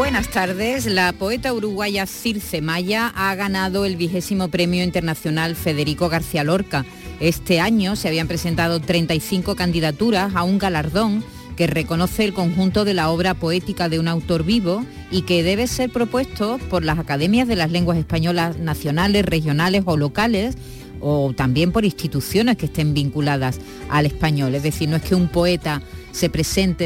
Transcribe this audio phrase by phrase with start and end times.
[0.00, 0.86] Buenas tardes.
[0.86, 6.86] La poeta uruguaya Circe Maya ha ganado el vigésimo premio internacional Federico García Lorca.
[7.20, 11.22] Este año se habían presentado 35 candidaturas a un galardón
[11.54, 15.66] que reconoce el conjunto de la obra poética de un autor vivo y que debe
[15.66, 20.56] ser propuesto por las academias de las lenguas españolas nacionales, regionales o locales
[21.00, 23.58] o también por instituciones que estén vinculadas
[23.90, 24.54] al español.
[24.54, 25.82] Es decir, no es que un poeta
[26.12, 26.84] se presente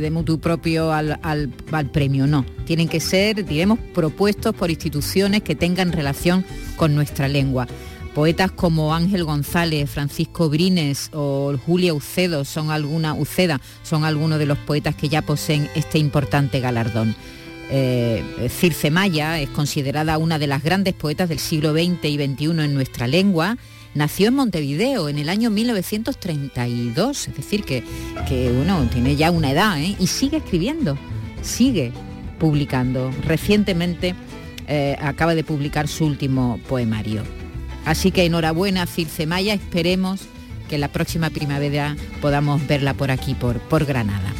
[0.00, 2.44] de, mutuo propio al, al, premio, no.
[2.64, 6.44] Tienen que ser, diremos, propuestos por instituciones que tengan relación
[6.76, 7.66] con nuestra lengua.
[8.14, 14.46] Poetas como Ángel González, Francisco Brines o Julia Ucedo son alguna, Uceda son algunos de
[14.46, 17.14] los poetas que ya poseen este importante galardón.
[17.70, 22.44] Eh, Circe Maya es considerada una de las grandes poetas del siglo XX y XXI
[22.64, 23.56] en nuestra lengua.
[23.94, 27.82] Nació en Montevideo en el año 1932, es decir, que,
[28.28, 29.96] que uno tiene ya una edad ¿eh?
[29.98, 30.98] y sigue escribiendo,
[31.42, 31.92] sigue
[32.38, 33.10] publicando.
[33.24, 34.14] Recientemente
[34.66, 37.22] eh, acaba de publicar su último poemario.
[37.84, 40.20] Así que enhorabuena Circe Maya, esperemos
[40.68, 44.32] que la próxima primavera podamos verla por aquí, por, por Granada.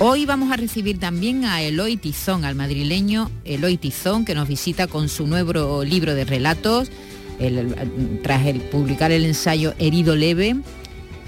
[0.00, 4.86] Hoy vamos a recibir también a Eloy Tizón, al madrileño Eloy Tizón, que nos visita
[4.86, 6.88] con su nuevo libro de relatos,
[8.22, 10.56] tras el, publicar el ensayo Herido Leve.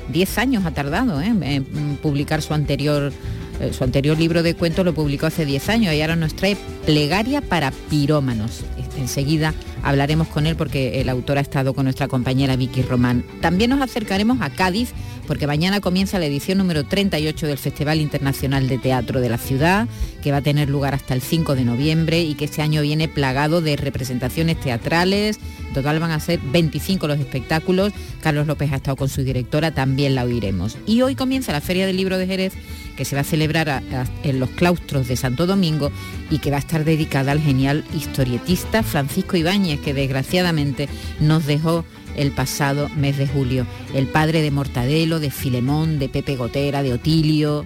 [0.08, 1.28] Diez años ha tardado ¿eh?
[1.28, 3.12] en publicar su anterior,
[3.61, 6.56] eh, su anterior libro de cuentos, lo publicó hace diez años y ahora nos trae
[6.84, 8.64] Plegaria para pirómanos.
[9.00, 13.24] Enseguida hablaremos con él porque el autor ha estado con nuestra compañera Vicky Román.
[13.40, 14.92] También nos acercaremos a Cádiz
[15.30, 19.86] porque mañana comienza la edición número 38 del Festival Internacional de Teatro de la ciudad,
[20.24, 23.06] que va a tener lugar hasta el 5 de noviembre y que este año viene
[23.06, 25.39] plagado de representaciones teatrales.
[25.68, 27.92] En total van a ser 25 los espectáculos.
[28.20, 30.77] Carlos López ha estado con su directora, también la oiremos.
[30.84, 32.55] Y hoy comienza la Feria del Libro de Jerez,
[32.96, 33.84] que se va a celebrar
[34.24, 35.92] en los claustros de Santo Domingo
[36.28, 40.89] y que va a estar dedicada al genial historietista Francisco Ibáñez, que desgraciadamente
[41.20, 41.84] nos dejó
[42.17, 43.67] el pasado mes de julio.
[43.95, 47.64] El padre de Mortadelo, de Filemón, de Pepe Gotera, de Otilio,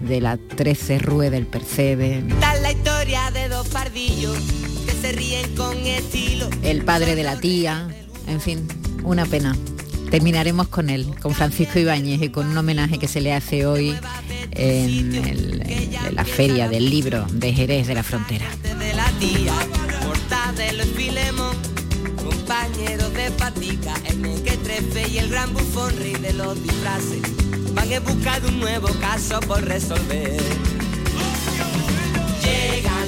[0.00, 2.22] de la trece rue del Percebe.
[2.60, 4.36] la historia de dos pardillos
[4.86, 6.48] que se ríen con estilo.
[6.62, 7.88] El padre de la tía,
[8.26, 8.66] en fin,
[9.04, 9.56] una pena.
[10.14, 13.96] Terminaremos con él, con Francisco Ibáñez y con un homenaje que se le hace hoy
[14.52, 15.58] en,
[16.14, 18.46] la feria del libro de Jerez de la Frontera.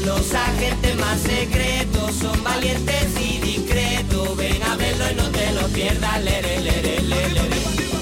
[0.06, 5.66] Los agentes más secretos, son valientes y discretos, ven a verlo y no te lo
[5.66, 7.00] pierdas, lere, lere,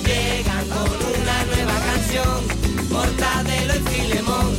[0.04, 4.54] Llegan con una nueva canción, Mortadelo y Filemón,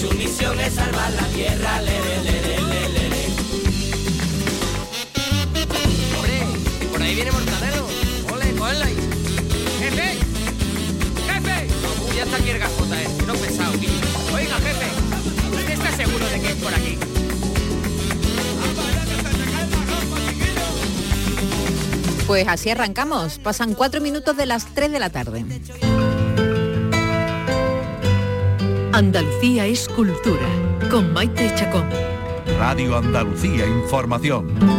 [0.00, 2.54] su misión es salvar la tierra, lere, lere,
[7.04, 7.86] ahí viene Mortadelo.
[8.32, 8.96] Ole, cógelo ahí.
[9.78, 10.18] ¡Jefe!
[11.26, 11.68] ¡Jefe!
[11.82, 13.08] No, ya está aquí el gafota, eh.
[13.26, 14.13] No pesado, tío.
[16.62, 16.98] Por aquí?
[22.26, 23.38] Pues así arrancamos.
[23.38, 25.44] Pasan cuatro minutos de las 3 de la tarde.
[28.92, 30.46] Andalucía es cultura.
[30.90, 31.88] Con Maite Chacón.
[32.58, 34.73] Radio Andalucía Información.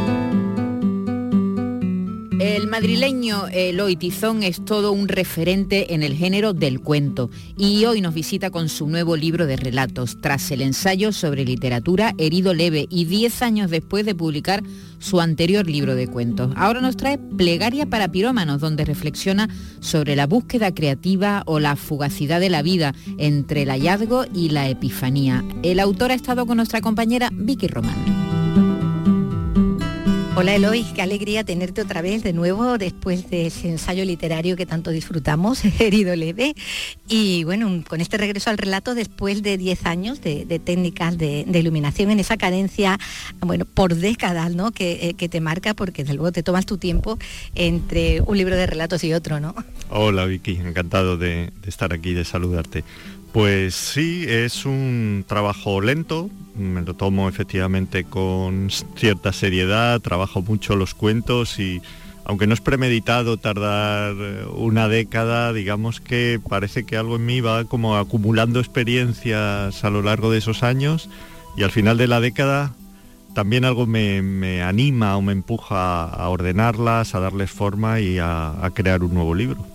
[2.76, 8.14] Madrileño Eloy Tizón es todo un referente en el género del cuento y hoy nos
[8.14, 13.06] visita con su nuevo libro de relatos, tras el ensayo sobre literatura Herido Leve y
[13.06, 14.62] 10 años después de publicar
[15.00, 16.52] su anterior libro de cuentos.
[16.58, 19.48] Ahora nos trae Plegaria para Pirómanos, donde reflexiona
[19.80, 24.68] sobre la búsqueda creativa o la fugacidad de la vida entre el hallazgo y la
[24.68, 25.46] epifanía.
[25.64, 28.25] El autor ha estado con nuestra compañera Vicky Román.
[30.38, 34.66] Hola Eloy, qué alegría tenerte otra vez de nuevo después de ese ensayo literario que
[34.66, 36.56] tanto disfrutamos, Herido Leve.
[37.08, 42.12] Y bueno, con este regreso al relato después de 10 años de, técnicas de, iluminación
[42.12, 43.00] en esa cadencia,
[43.40, 44.72] bueno, por décadas, ¿no?
[44.72, 47.18] Que, eh, te marca porque desde luego te tomas tu tiempo
[47.56, 49.56] entre un libro de relatos y otro, ¿no?
[49.90, 52.84] Hola Vicky, encantado de estar aquí, de saludarte.
[53.36, 60.78] Pues sí, es un trabajo lento, me lo tomo efectivamente con cierta seriedad, trabajo mucho
[60.78, 61.82] los cuentos y
[62.24, 67.42] aunque no es premeditado tardar eh, una década, digamos que parece que algo en mí
[67.42, 71.10] va como acumulando experiencias a lo largo de esos años
[71.58, 72.74] y al final de la década
[73.34, 79.04] también algo me, anima o me empuja a ordenarlas, a darles forma y a crear
[79.04, 79.75] un nuevo libro.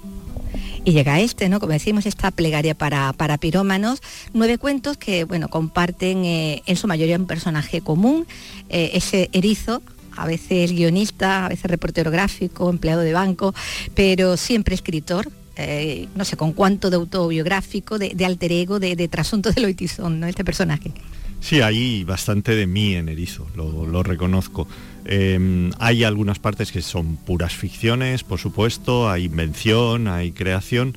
[0.85, 1.61] Y llega este, ¿no?
[1.61, 4.01] Como decimos, esta plegaria para, para pirómanos,
[4.33, 8.27] nueve cuentos que, bueno, comparten eh, en su mayoría un personaje común,
[8.71, 9.83] eh, ese erizo,
[10.17, 13.55] a veces guionista, a veces reportero gráfico, empleado de banco,
[13.95, 19.09] pero siempre escritor, eh, no sé con cuánto de autobiográfico, de, alter ego, de, de
[19.09, 20.27] trasunto de Loitizón, ¿no?
[20.27, 20.93] Este personaje.
[21.41, 24.69] Sí, hay bastante de mí en Erizo, lo, reconozco.
[25.07, 30.97] Em, hay algunas partes que son puras ficciones, por supuesto, hay invención, hay creación.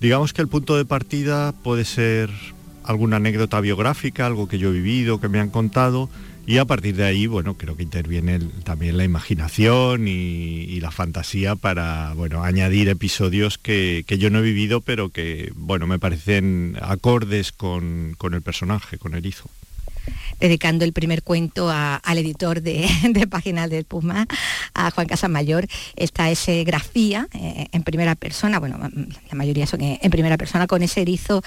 [0.00, 2.30] Digamos que el punto de partida puede ser
[2.84, 6.10] alguna anécdota biográfica, algo que yo he vivido, que me han contado,
[6.46, 11.56] y a partir de ahí, bueno, creo que interviene también la imaginación y, la fantasía
[11.56, 17.52] para, bueno, añadir episodios que, yo no he vivido, pero que, bueno, me parecen acordes
[17.52, 19.50] con, con el personaje, con Erizo
[20.40, 22.88] dedicando el primer cuento al editor de,
[23.30, 24.26] Páginas del Puma,
[24.74, 25.66] a Juan Casamayor.
[25.96, 30.82] Está ese grafía eh, en primera persona, bueno, la mayoría son en primera persona, con
[30.82, 31.42] ese erizo,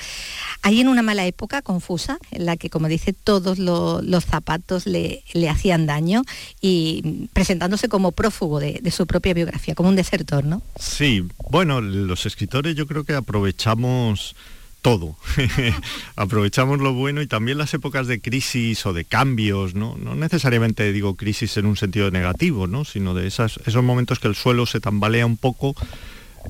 [0.61, 5.23] ahí en una mala época confusa, en la que, como dice, todos los zapatos le,
[5.49, 6.23] hacían daño
[6.61, 10.61] y presentándose como prófugo de, de su propia biografía, como un desertor, ¿no?
[10.79, 14.35] Sí, bueno, los escritores yo creo que aprovechamos
[14.83, 15.15] todo.
[16.15, 19.95] Aprovechamos lo bueno y también las épocas de crisis o de cambios, ¿no?
[20.15, 22.85] necesariamente digo crisis en un sentido negativo, ¿no?
[22.85, 25.73] sino de esos momentos que el suelo se tambalea un poco.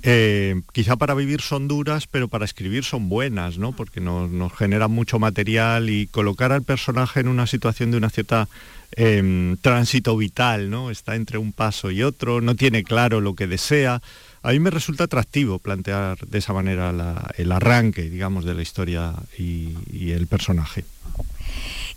[0.02, 3.72] Eh, quizá para vivir son duras, pero para escribir son buenas, ¿no?
[3.74, 8.10] porque nos, nos generan mucho material y colocar al personaje en una situación de una
[8.10, 8.50] cierta
[8.96, 10.90] em, tránsito vital, ¿no?
[10.90, 14.02] está entre un paso y otro, no tiene claro lo que desea
[14.44, 16.92] a mí me resulta atractivo plantear de esa manera
[17.38, 20.86] el arranque, digamos, de la historia y el personaje.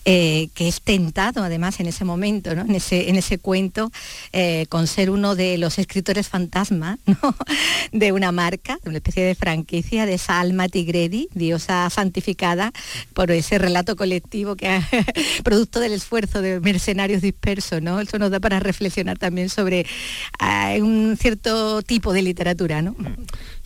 [0.08, 3.91] Eh, que es tentado además en ese momento, en, ese, en ese cuento,
[4.32, 7.00] eh, con ser uno de los escritores fantasma
[7.93, 12.70] de una marca, de una especie de franquicia de esa alma tigredi, diosa santificada
[13.14, 14.81] por ese relato colectivo que
[15.43, 17.82] producto del esfuerzo de mercenarios dispersos.
[17.82, 17.99] ¿no?
[17.99, 19.87] Eso nos da para reflexionar también sobre
[20.38, 22.81] ah, un cierto tipo de literatura.
[22.81, 22.94] ¿no?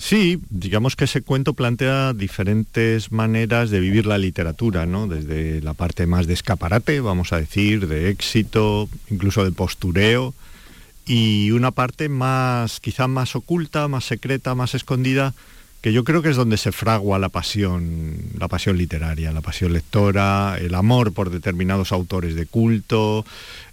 [0.00, 5.06] Sí, digamos que ese cuento plantea diferentes maneras de vivir la literatura, ¿no?
[5.06, 10.32] desde la parte más de escaparate, vamos a decir, de éxito, incluso de postureo,
[11.04, 15.34] y una parte más, quizá más oculta, más secreta, más escondida,
[15.80, 19.72] que yo creo que es donde se fragua la pasión, la pasión literaria, la pasión
[19.72, 23.24] lectora, el amor por determinados autores de culto,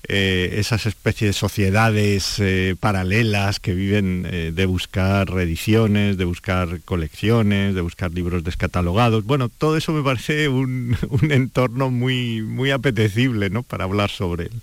[0.08, 6.80] eh, esas especies de sociedades eh, paralelas que viven eh, de buscar reediciones, de buscar
[6.86, 9.26] colecciones, de buscar libros descatalogados.
[9.26, 13.64] Bueno, todo eso me parece un, un entorno muy, muy apetecible ¿no?
[13.64, 14.62] para hablar sobre él.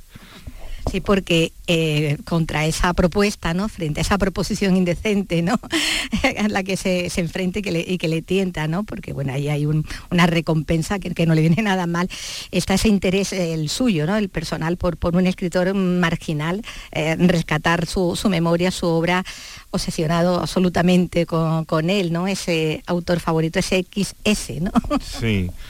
[0.90, 3.68] Sí, porque eh, contra esa propuesta, ¿no?
[3.68, 5.54] Frente a esa proposición indecente, ¿no?
[6.38, 8.84] a la que se, enfrente y que, le, tienta, ¿no?
[8.84, 12.08] Porque bueno, ahí hay una recompensa que, no le viene nada mal.
[12.50, 14.16] Está ese interés, el suyo, ¿no?
[14.16, 19.24] El personal por, por un escritor marginal, eh, rescatar su, memoria, su obra,
[19.70, 22.28] obsesionado absolutamente con, con él, ¿no?
[22.28, 24.72] Ese autor favorito, ese XS, ¿no?
[25.00, 25.50] Sí.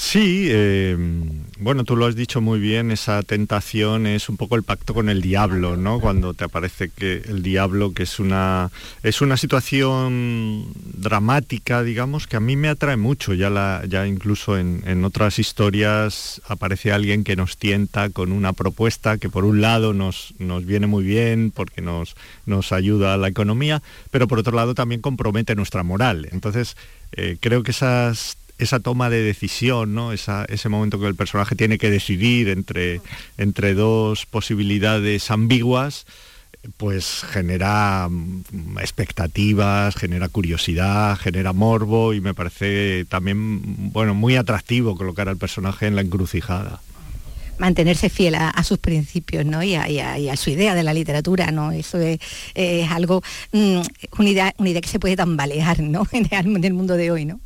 [0.00, 4.62] Sí, em, bueno, tú lo has dicho muy bien, esa tentación es un poco el
[4.62, 5.98] pacto con el diablo, ¿no?
[5.98, 8.70] Cuando te aparece que el diablo, que es una,
[9.02, 14.56] es una situación dramática, digamos, que a mí me atrae mucho, ya, la, ya incluso
[14.56, 19.94] en, otras historias aparece alguien que nos tienta con una propuesta que por un lado
[19.94, 22.14] nos, nos viene muy bien porque nos,
[22.46, 26.28] nos ayuda a la economía, pero por otro lado también compromete nuestra moral.
[26.30, 26.76] Entonces,
[27.12, 30.12] eh, creo que esas esa toma de decisión, ¿no?
[30.12, 33.00] ese momento que el personaje tiene que decidir entre,
[33.36, 36.06] entre dos posibilidades ambiguas,
[36.76, 44.96] pues genera mm, expectativas, genera curiosidad, genera morbo y me parece también bueno, muy atractivo
[44.96, 46.80] colocar al personaje en la encrucijada
[47.58, 49.64] mantenerse fiel a, sus principios ¿no?
[49.64, 51.50] y, a, su idea de la literatura.
[51.50, 51.72] ¿no?
[51.72, 52.20] Eso es,
[52.90, 53.80] algo, mm,
[54.18, 56.06] una, idea, una idea que se puede tambalear ¿no?
[56.12, 57.24] en el mundo de hoy.
[57.24, 57.40] ¿no?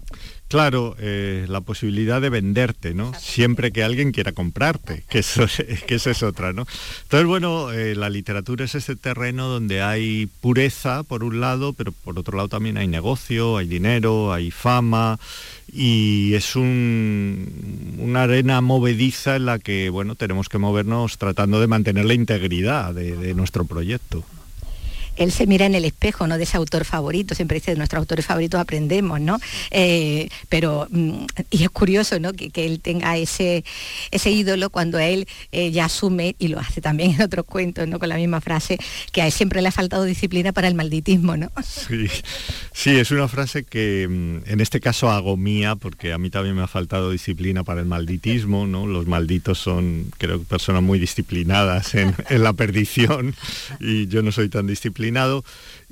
[0.53, 3.15] Claro, eh, la posibilidad de venderte, ¿no?
[3.19, 5.47] Siempre que alguien quiera comprarte, que eso,
[5.87, 6.67] que eso es otra, ¿no?
[7.05, 11.91] Entonces, bueno, eh, la literatura es ese terreno donde hay pureza, por un lado, pero
[11.93, 15.19] por otro lado también hay negocio, hay dinero, hay fama,
[15.73, 22.05] y es una arena movediza en la que, bueno, tenemos que movernos tratando de mantener
[22.05, 24.23] la integridad de nuestro proyecto
[25.16, 26.38] él se mira en el espejo, ¿no?
[26.38, 29.38] De ese autor favorito, siempre dice, de nuestros autores favoritos aprendemos, ¿no?
[29.71, 32.33] Eh, pero, mm, y es curioso, ¿no?
[32.33, 33.64] Que, él tenga ese,
[34.11, 37.99] ese ídolo cuando él eh, ya asume, y lo hace también en otros cuentos, ¿no?
[37.99, 38.78] Con la misma frase,
[39.12, 41.50] que a él siempre le ha faltado disciplina para el malditismo, ¿no?
[41.62, 42.07] Sí,
[42.73, 46.57] sí es una frase que mm, en este caso hago mía, porque a mí también
[46.57, 48.87] me ha faltado disciplina para el malditismo, ¿no?
[48.87, 53.35] Los malditos son, creo, personas muy disciplinadas en, en la perdición,
[53.81, 55.02] y yo no soy tan disciplinado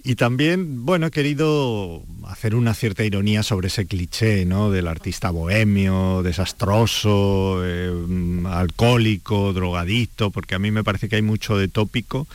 [0.03, 4.71] y también, bueno, he querido hacer una cierta ironía sobre ese cliché, ¿no?
[4.71, 7.93] Del artista bohemio, desastroso, eh,
[8.47, 12.27] alcohólico, drogadicto, porque a mí me parece que hay mucho de tópico.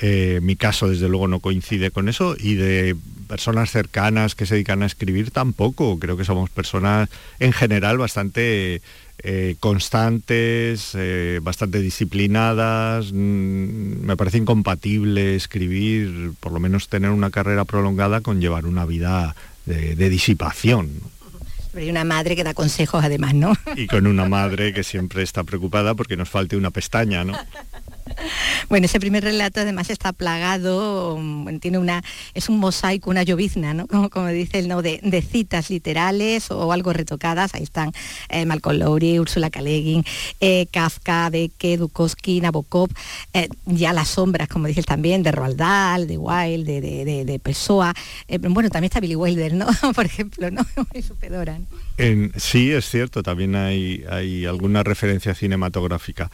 [0.00, 2.94] Eh, mi caso, desde luego, no coincide con eso y de
[3.26, 5.98] personas cercanas que se dedican a escribir tampoco.
[5.98, 7.08] Creo que somos personas
[7.40, 8.82] en general bastante
[9.22, 13.12] eh, constantes, eh, bastante disciplinadas.
[13.12, 18.84] Mm, me parece incompatible escribir, por lo menos tener una carrera prolongada con llevar una
[18.84, 19.34] vida
[19.66, 20.90] de, de disipación.
[21.72, 23.52] Pero hay una madre que da consejos además, ¿no?
[23.76, 27.34] Y con una madre que siempre está preocupada porque nos falte una pestaña, ¿no?
[28.68, 32.02] Bueno, ese primer relato además está plagado, mm, tiene una,
[32.34, 33.86] es un mosaico, una llovizna, ¿no?
[33.98, 37.54] Como, como dice el no, de, citas literales o algo retocadas.
[37.54, 37.92] Ahí están
[38.28, 39.60] eh, Malcolm Lowry, Úrsula K.
[39.64, 42.90] eh, Kafka, Beck, Dukowski, Nabokov,
[43.32, 47.94] eh, ya las sombras, como dices también, de Roald Dahl, de Wilde, de, de, Pessoa.
[48.28, 49.66] Eh, bueno, también está Billy Wilder, ¿no?
[49.94, 50.64] Por ejemplo, ¿no?
[52.36, 56.30] sí, es cierto, también hay, hay alguna referencia cinematográfica.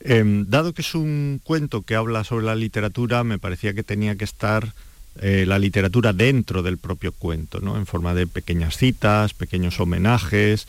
[0.00, 4.16] Em, dado que es un cuento que habla sobre la literatura, me parecía que tenía
[4.16, 4.72] que estar
[5.20, 7.76] eh, la literatura dentro del propio cuento, ¿no?
[7.76, 10.66] en forma de pequeñas citas, pequeños homenajes.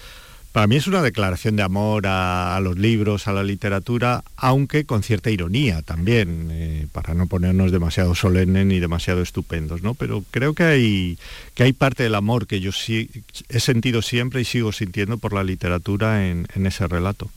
[0.54, 5.04] Para mí es una declaración de amor a, los libros, a la literatura, aunque con
[5.04, 9.94] cierta ironía también, eh, para no ponernos demasiado solemnes ni demasiado estupendos, ¿no?
[9.94, 11.20] Pero creo que hay,
[11.54, 13.10] que hay parte del amor que yo sí
[13.50, 17.30] he sentido siempre y sigo sintiendo por la literatura en ese relato.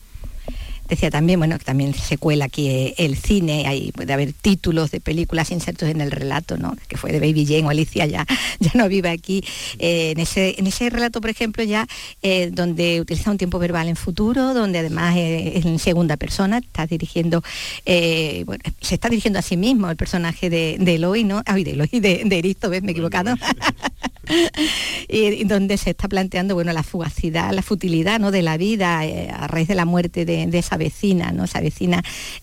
[0.90, 4.90] Decía también, bueno, que también se cuela aquí eh, el cine, hay, puede haber títulos
[4.90, 6.76] de películas insertos en el relato, ¿no?
[6.88, 8.26] Que fue de Baby Jane o Alicia, ya,
[8.59, 9.44] ya no vive aquí.
[9.78, 11.87] Eh, en, ese, en ese relato, por ejemplo, ya
[12.23, 16.88] eh, donde utiliza un tiempo verbal en futuro, donde además es en segunda persona, está
[16.88, 17.44] dirigiendo,
[17.87, 21.42] bueno, se está dirigiendo a sí mismo el personaje de, de Eloy, ¿no?
[21.47, 22.82] Ay, de Eloy, de, de Eristo, ¿ves?
[22.82, 23.37] Me he equivocado.
[25.09, 28.31] y, donde se está planteando bueno, la fugacidad, la futilidad ¿no?
[28.31, 31.45] de la vida eh, a raíz de la muerte de, esa vecina, ¿no?
[31.45, 32.03] esa vecina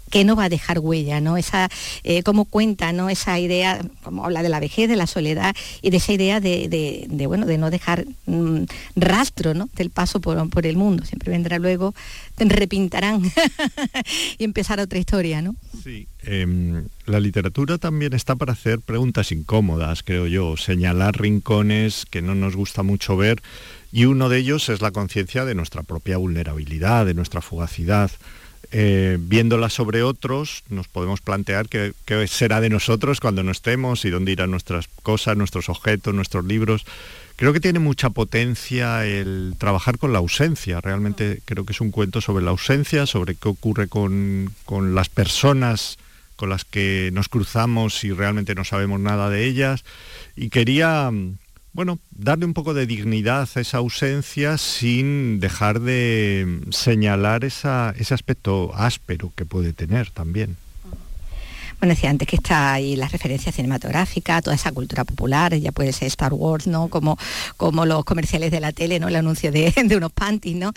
[0.09, 1.37] que no va a dejar huella, ¿no?
[1.37, 1.69] Esa,
[2.03, 3.09] eh, como cuenta, ¿no?
[3.09, 7.07] Esa idea, como habla de la vejez, de la soledad y de esa idea de,
[7.27, 8.63] bueno, de no dejar mm,
[8.95, 9.69] rastro, ¿no?
[9.75, 11.03] Del paso por, por, el mundo.
[11.05, 11.93] Siempre vendrá luego,
[12.35, 13.21] te repintarán
[14.37, 15.55] y empezar otra historia, ¿no?
[15.83, 16.07] Sí.
[16.23, 22.35] Em, la literatura también está para hacer preguntas incómodas, creo yo, señalar rincones que no
[22.35, 23.41] nos gusta mucho ver
[23.91, 28.11] y uno de ellos es la conciencia de nuestra propia vulnerabilidad, de nuestra fugacidad.
[28.71, 31.93] Eh, viéndola sobre otros, nos podemos plantear qué,
[32.27, 36.85] será de nosotros cuando no estemos y dónde irán nuestras cosas, nuestros objetos, nuestros libros.
[37.37, 40.81] Creo que tiene mucha potencia el trabajar con la ausencia.
[40.81, 45.07] Realmente creo que es un cuento sobre la ausencia, sobre qué ocurre con, con las
[45.07, 45.97] personas
[46.37, 49.83] con las que nos cruzamos y realmente no sabemos nada de ellas.
[50.37, 51.11] Y quería
[51.77, 58.71] bueno, darle un poco de dignidad a esa ausencia sin dejar de señalar ese aspecto
[58.73, 60.57] áspero que puede tener también.
[61.79, 65.93] Bueno, decía antes que está ahí la referencia cinematográfica, toda esa cultura popular, ya puede
[65.93, 66.87] ser Star Wars, ¿no?
[66.87, 67.19] Como,
[67.55, 69.07] como los comerciales de la tele, ¿no?
[69.07, 70.71] El anuncio de, unos panties, ¿no?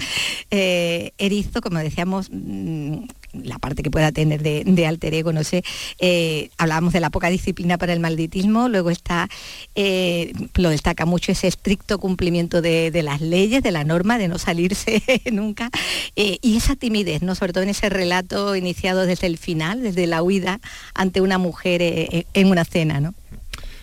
[0.51, 5.63] Eh, Erizo, como decíamos, mm, la parte que pueda tener de, alter ego, no sé,
[5.99, 9.29] eh, hablábamos de la poca disciplina para el malditismo, luego está,
[9.75, 14.39] eh, lo destaca mucho ese estricto cumplimiento de, las leyes, de la norma, de no
[14.39, 15.71] salirse nunca,
[16.17, 17.35] eh, y esa timidez, ¿no?
[17.35, 20.61] sobre todo en ese relato iniciado desde el final, desde la huida
[20.95, 23.01] ante una mujer en una cena.
[23.01, 23.15] ¿no?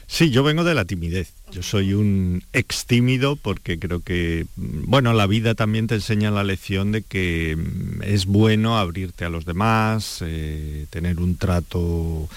[0.07, 1.33] Sí, yo vengo de la timidez.
[1.51, 6.45] Yo soy un ex tímido porque creo que, bueno, la vida también te enseña la
[6.45, 12.29] lección de que mm, es bueno abrirte a los demás, eh, tener un trato,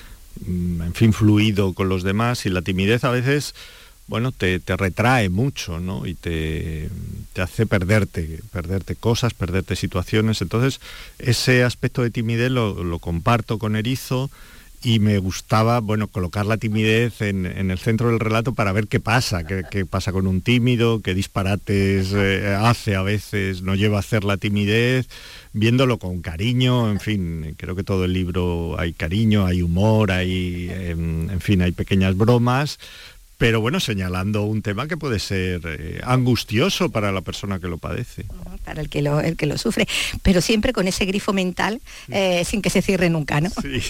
[0.47, 3.55] mm, en fin, fluido con los demás y la timidez a veces,
[4.09, 6.05] bueno, te, retrae mucho, ¿no?
[6.05, 6.91] Y te,
[7.37, 10.43] hace perderte, perderte cosas, perderte situaciones.
[10.43, 10.81] Entonces,
[11.21, 14.29] ese aspecto de timidez lo, comparto con Erizo
[14.83, 18.99] y me gustaba, bueno, colocar la timidez en, el centro del relato para ver qué
[18.99, 24.01] pasa, qué, pasa con un tímido, qué disparates eh, hace a veces, no lleva a
[24.01, 25.09] hacer la timidez,
[25.53, 30.71] viéndolo con cariño, en fin, creo que todo el libro hay cariño, hay humor, hay,
[30.71, 32.79] em, en fin, hay pequeñas bromas,
[33.41, 37.79] pero bueno, señalando un tema que puede ser eh, angustioso para la persona que lo
[37.79, 38.27] padece.
[38.67, 39.89] Para el que lo, el que lo sufre,
[40.23, 41.81] pero siempre con ese grifo mental
[42.11, 43.49] eh, sin que se cierre nunca, ¿no?
[43.49, 43.81] Sí,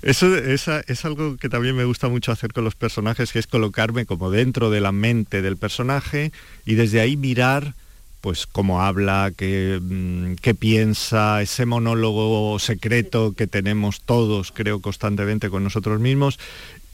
[0.00, 4.06] eso es, algo que también me gusta mucho hacer con los personajes, que es colocarme
[4.06, 6.32] como dentro de la mente del personaje
[6.64, 7.74] y desde ahí mirar
[8.22, 15.50] pues cómo habla, qué, mm, qué, piensa, ese monólogo secreto que tenemos todos, creo, constantemente
[15.50, 16.38] con nosotros mismos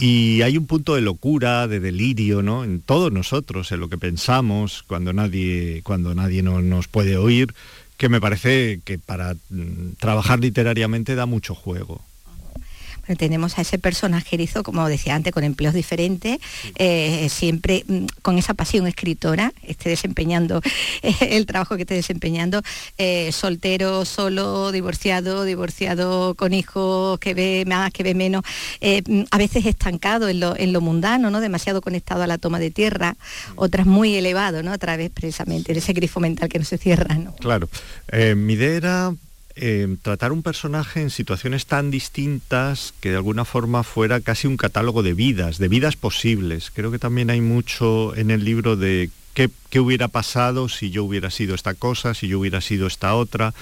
[0.01, 2.65] y hay un punto de locura, de delirio, ¿no?
[2.65, 7.55] En todos nosotros, en lo que pensamos, cuando nadie, cuando nadie no, nos puede oír,
[7.99, 12.01] que me parece que para mm, trabajar literariamente da mucho juego
[13.17, 16.39] tenemos a ese personaje erizo, como decía antes, con empleos diferentes,
[16.77, 20.61] eh, siempre mm, con esa pasión escritora, esté desempeñando
[21.21, 22.63] el trabajo que esté desempeñando,
[22.99, 28.43] eh, soltero, solo, divorciado, divorciado con hijos, que ve más, que ve menos,
[28.81, 30.41] eh, mm, a veces estancado en
[30.73, 31.41] lo, mundano, ¿no?
[31.41, 33.17] demasiado conectado a la toma de tierra,
[33.57, 34.73] otras muy elevado, ¿no?
[34.73, 37.17] a través precisamente de ese grifo mental que no se cierra.
[37.17, 37.35] ¿no?
[37.37, 37.69] Claro,
[38.37, 39.15] mi idea era
[39.63, 44.57] eh, tratar un personaje en situaciones tan distintas que de alguna forma fuera casi un
[44.57, 46.71] catálogo de vidas, de vidas posibles.
[46.71, 51.31] Creo que también hay mucho en el libro de qué, hubiera pasado si yo hubiera
[51.31, 53.53] sido esta cosa, si yo hubiera sido esta otra.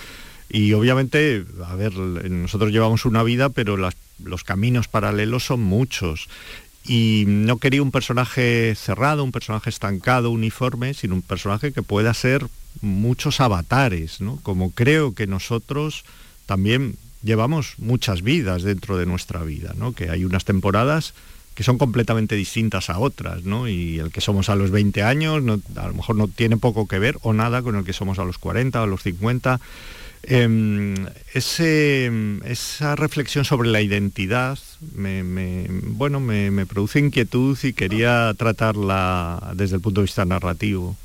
[0.49, 6.29] Y obviamente, a ver, nosotros llevamos una vida, pero los caminos paralelos son muchos
[6.89, 12.15] y no quería un personaje cerrado, un personaje estancado, uniforme, sino un personaje que pueda
[12.15, 12.47] ser
[12.81, 14.39] muchos avatares, ¿no?
[14.43, 16.05] Como creo que nosotros
[16.47, 19.93] también llevamos muchas vidas dentro de nuestra vida, ¿no?
[19.93, 21.13] Que hay unas temporadas
[21.55, 23.69] que son completamente distintas a otras, ¿no?
[23.69, 25.43] Y el que somos a los 20 años
[25.77, 28.25] a lo mejor no tiene poco que ver o nada con el que somos a
[28.25, 29.61] los 40 o a los 50.
[30.31, 30.95] Em,
[31.33, 34.59] esa reflexión sobre la identidad
[34.95, 35.23] me,
[35.83, 40.97] bueno, me produce inquietud y quería tratarla desde el punto de vista narrativo.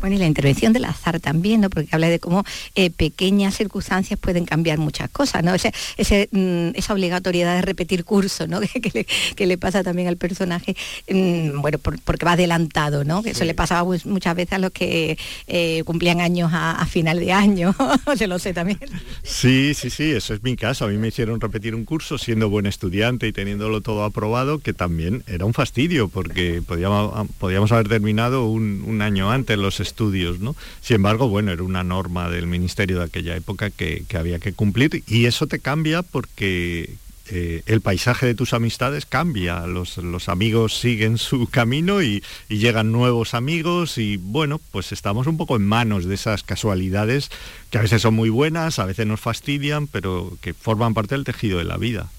[0.00, 1.70] Bueno, y la intervención del azar también, ¿no?
[1.70, 5.52] Porque habla de cómo eh, pequeñas circunstancias pueden cambiar muchas cosas, ¿no?
[5.52, 8.60] Mm, esa obligatoriedad de repetir curso, ¿no?
[9.36, 10.74] que, le, pasa también al personaje,
[11.10, 13.22] mm, bueno, porque va adelantado, ¿no?
[13.22, 17.32] Que eso le pasaba muchas veces a los que eh, cumplían años a, final de
[17.32, 17.74] año,
[18.16, 18.80] se lo sé también.
[19.22, 20.86] Sí, sí, sí, eso es mi caso.
[20.86, 24.72] A mí me hicieron repetir un curso siendo buen estudiante y teniéndolo todo aprobado, que
[24.72, 30.40] también era un fastidio, porque podíamos, podíamos haber terminado un, un año antes los estudios
[30.40, 30.56] ¿no?
[30.80, 35.02] Sin embargo, bueno, era una norma del ministerio de aquella época que, había que cumplir
[35.06, 36.94] y eso te cambia porque
[37.30, 39.98] eh, el paisaje de tus amistades cambia, los,
[40.28, 45.66] amigos siguen su camino y, llegan nuevos amigos y bueno, pues estamos un poco en
[45.66, 47.30] manos de esas casualidades
[47.70, 51.24] que a veces son muy buenas, a veces nos fastidian, pero que forman parte del
[51.24, 52.10] tejido de la vida.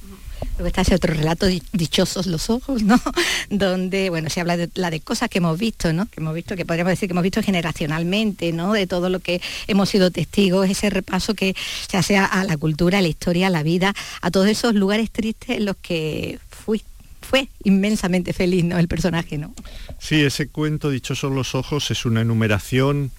[0.58, 3.00] Luego está ese otro relato, Dichosos los ojos, ¿no?
[3.50, 6.06] Donde, bueno, se habla de la de cosas que hemos visto, ¿no?
[6.08, 8.74] Que hemos visto, que podríamos decir que hemos visto generacionalmente, ¿no?
[8.74, 11.56] De todo lo que hemos sido testigos, ese repaso que
[11.88, 15.12] se hace a la cultura, a la historia, a la vida, a todos esos lugares
[15.12, 16.84] tristes en los que fui,
[17.22, 18.78] fue inmensamente feliz, ¿no?
[18.78, 19.54] El personaje, ¿no?
[20.00, 23.12] Sí, ese cuento, Dichosos los ojos, es una enumeración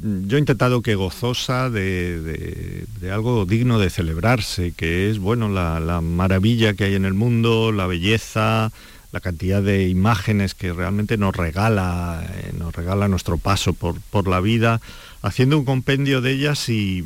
[0.00, 6.74] yo he intentado que gozosa de, algo digno de celebrarse, que es bueno la, maravilla
[6.74, 8.72] que hay en el mundo, la belleza,
[9.12, 14.40] la cantidad de imágenes que realmente nos regala, eh, nos regala nuestro paso por, la
[14.40, 14.80] vida,
[15.20, 17.04] haciendo un compendio de ellas y,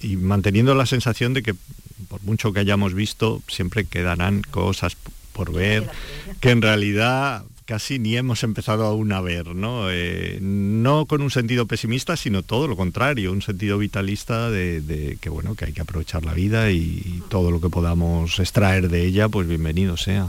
[0.00, 1.54] y, manteniendo la sensación de que
[2.08, 4.96] por mucho que hayamos visto, siempre quedarán cosas
[5.32, 5.88] por ver,
[6.40, 9.90] que en realidad casi ni hemos empezado aún a ver, ¿no?
[9.90, 15.28] Eh, no con un sentido pesimista, sino todo lo contrario, un sentido vitalista de, que
[15.28, 19.28] bueno, que hay que aprovechar la vida y todo lo que podamos extraer de ella,
[19.28, 20.28] pues bienvenido sea.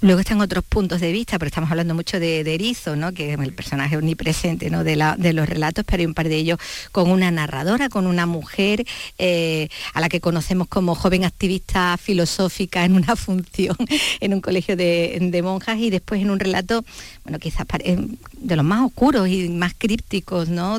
[0.00, 3.12] Luego están otros puntos de vista, pero estamos hablando mucho de, Erizo, ¿no?
[3.12, 4.84] que es el personaje omnipresente ¿no?
[4.84, 6.58] de, los relatos, pero hay un par de ellos
[6.92, 8.84] con una narradora, con una mujer
[9.18, 13.76] eh, a la que conocemos como joven activista filosófica en una función
[14.20, 16.84] en un colegio de, monjas y después en un relato,
[17.24, 17.96] bueno, quizás eh,
[18.32, 20.78] de los más oscuros y más crípticos, ¿no?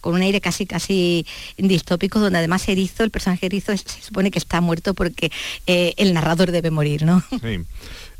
[0.00, 1.26] Con un aire casi casi
[1.58, 5.30] distópico, donde además Erizo, el personaje Erizo, se supone que está muerto porque
[5.66, 7.22] eh, el narrador debe morir, ¿no?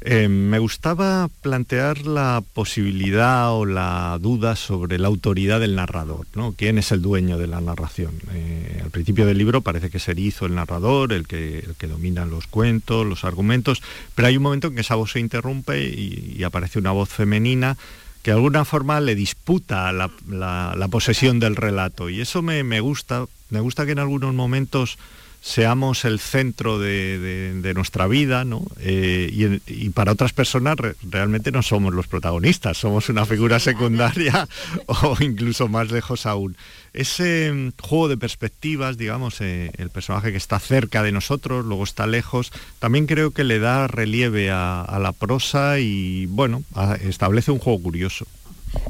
[0.02, 6.54] Eh, me gustaba plantear la posibilidad o la duda sobre la autoridad del narrador, ¿no?
[6.56, 8.14] ¿Quién es el dueño de la narración?
[8.32, 11.86] Eh, al principio del libro parece que es Erizo el narrador, el que, el que
[11.86, 13.82] domina los cuentos, los argumentos,
[14.14, 17.76] pero hay un momento en que esa voz se interrumpe y, aparece una voz femenina
[18.22, 22.08] que de alguna forma le disputa la, posesión del relato.
[22.08, 24.98] Y eso me, me gusta, me gusta que en algunos momentos
[25.40, 28.62] seamos el centro de, nuestra vida, ¿no?
[28.80, 34.48] Eh, y, para otras personas realmente no somos los protagonistas, somos una figura secundaria
[34.86, 36.56] o incluso más lejos aún.
[36.92, 41.84] Ese mm, juego de perspectivas, digamos, eh, el personaje que está cerca de nosotros, luego
[41.84, 46.62] está lejos, también creo que le da relieve a, la prosa y, bueno,
[47.00, 48.26] establece un juego curioso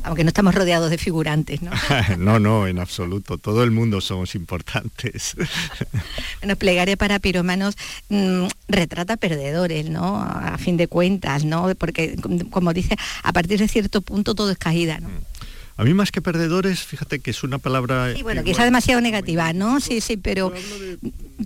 [0.03, 1.71] aunque no estamos rodeados de figurantes, ¿no?
[2.19, 3.39] no, no, en absoluto.
[3.39, 5.37] Todo el mundo somos importantes.
[6.41, 7.77] bueno, Plegaria para Piromanos
[8.09, 10.21] mm, retrata perdedores, ¿no?
[10.21, 11.75] A fin de cuentas, ¿no?
[11.77, 12.17] Porque,
[12.51, 15.09] como dice, a partir de cierto punto todo es caída, ¿no?
[15.81, 18.14] A mí más que perdedores, fíjate que es una palabra...
[18.14, 19.81] Sí, bueno, quizá demasiado negativa, ¿no?
[19.81, 20.53] Sí, sí, pero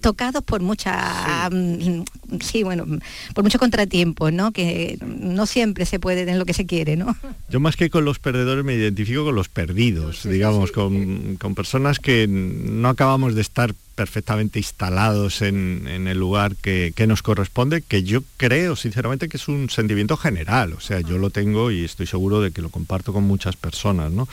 [0.00, 1.48] tocados por mucha...
[1.50, 2.02] Mm,
[2.40, 2.64] sí.
[2.64, 2.84] bueno,
[3.32, 4.50] por mucho contratiempo, ¿no?
[4.50, 7.16] Que no siempre se puede en lo que se quiere, ¿no?
[7.48, 12.00] Yo más que con los perdedores me identifico con los perdidos, digamos, con, con personas
[12.00, 18.22] que no acabamos de estar perfectamente instalados en, el lugar que, nos corresponde, que yo
[18.36, 22.40] creo sinceramente que es un sentimiento general, o sea, yo lo tengo y estoy seguro
[22.40, 24.28] de que lo comparto con muchas personas, ¿no?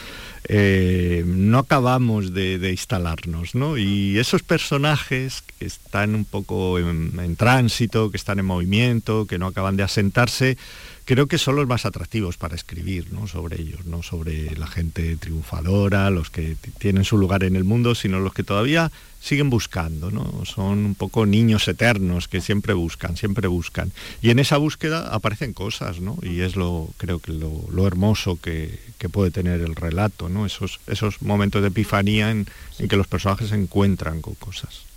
[0.47, 3.77] Eh, no acabamos de, instalarnos, ¿no?
[3.77, 9.37] Y esos personajes que están un poco en, en tránsito, que están en movimiento, que
[9.37, 10.57] no acaban de asentarse,
[11.05, 13.27] creo que son los más atractivos para escribir ¿no?
[13.27, 17.95] sobre ellos, no sobre la gente triunfadora, los que tienen su lugar en el mundo,
[17.95, 20.45] sino los que todavía siguen buscando, ¿no?
[20.45, 23.91] Son un poco niños eternos que siempre buscan, siempre buscan.
[24.19, 26.17] Y en esa búsqueda aparecen cosas, ¿no?
[26.23, 28.79] Y es lo, creo que lo, hermoso que,
[29.11, 30.47] puede tener el relato, ¿no?
[30.47, 30.79] Esos,
[31.21, 32.47] momentos de epifanía en
[32.89, 34.90] que los personajes se encuentran con cosas.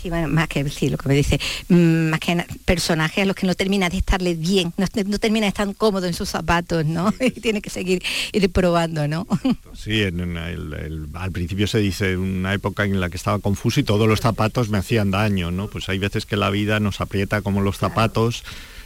[0.00, 3.36] Sí, bueno, más que sí, lo que me dice, mm, más que personajes a los
[3.36, 4.86] que no termina de estarle bien, no,
[5.18, 7.12] termina de estar cómodo en sus zapatos, ¿no?
[7.20, 8.02] y tiene que seguir
[8.32, 9.26] ir probando, ¿no?
[9.74, 14.20] sí, al principio se dice una época en la que estaba confuso y todos los
[14.20, 15.68] zapatos me hacían daño, ¿no?
[15.68, 18.44] Pues hay veces que la vida nos aprieta como los zapatos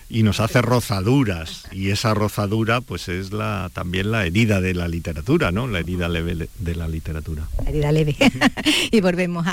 [0.08, 4.88] y nos hace rozaduras y esa rozadura pues es la también la herida de la
[4.88, 5.66] literatura, ¿no?
[5.66, 7.48] La herida leve de la literatura.
[7.64, 8.16] La herida leve.
[8.90, 9.46] y volvemos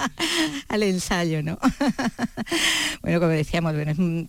[0.68, 1.58] al ensayo, ¿no?
[3.02, 4.26] bueno, como decíamos, bueno,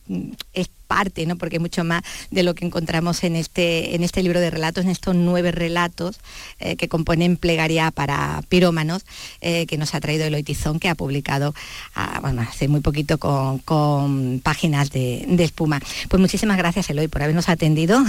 [0.53, 1.35] es parte, ¿no?
[1.37, 4.91] porque mucho más de lo que encontramos en este, en este libro de relatos, en
[4.91, 6.19] estos nueve relatos
[6.59, 9.05] eh, que componen Plegaria para Pirómanos,
[9.41, 11.53] eh, que nos ha traído Eloy Tizón, que ha publicado
[11.95, 15.79] ah, bueno, hace muy poquito con, páginas de, espuma.
[16.09, 18.03] Pues muchísimas gracias, Eloy, por habernos atendido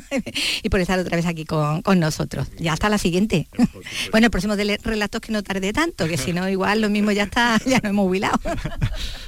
[0.62, 2.48] y por estar otra vez aquí con, nosotros.
[2.58, 3.48] Ya hasta la siguiente.
[4.10, 7.12] bueno, el próximo de relatos que no tarde tanto, que si no, igual lo mismo
[7.12, 8.38] ya está, ya nos hemos jubilado.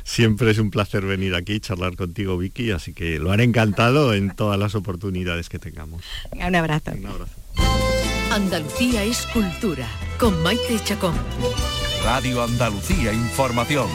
[0.04, 4.34] Siempre es un placer venir aquí charlar contigo, Vicky, así que lo haré encantado en
[4.34, 6.04] todas las oportunidades que tengamos.
[6.32, 6.92] Un abrazo.
[6.92, 7.32] Un abrazo.
[8.32, 11.14] Andalucía es cultura, con Maite Chacón.
[12.04, 13.88] Radio Andalucía Información.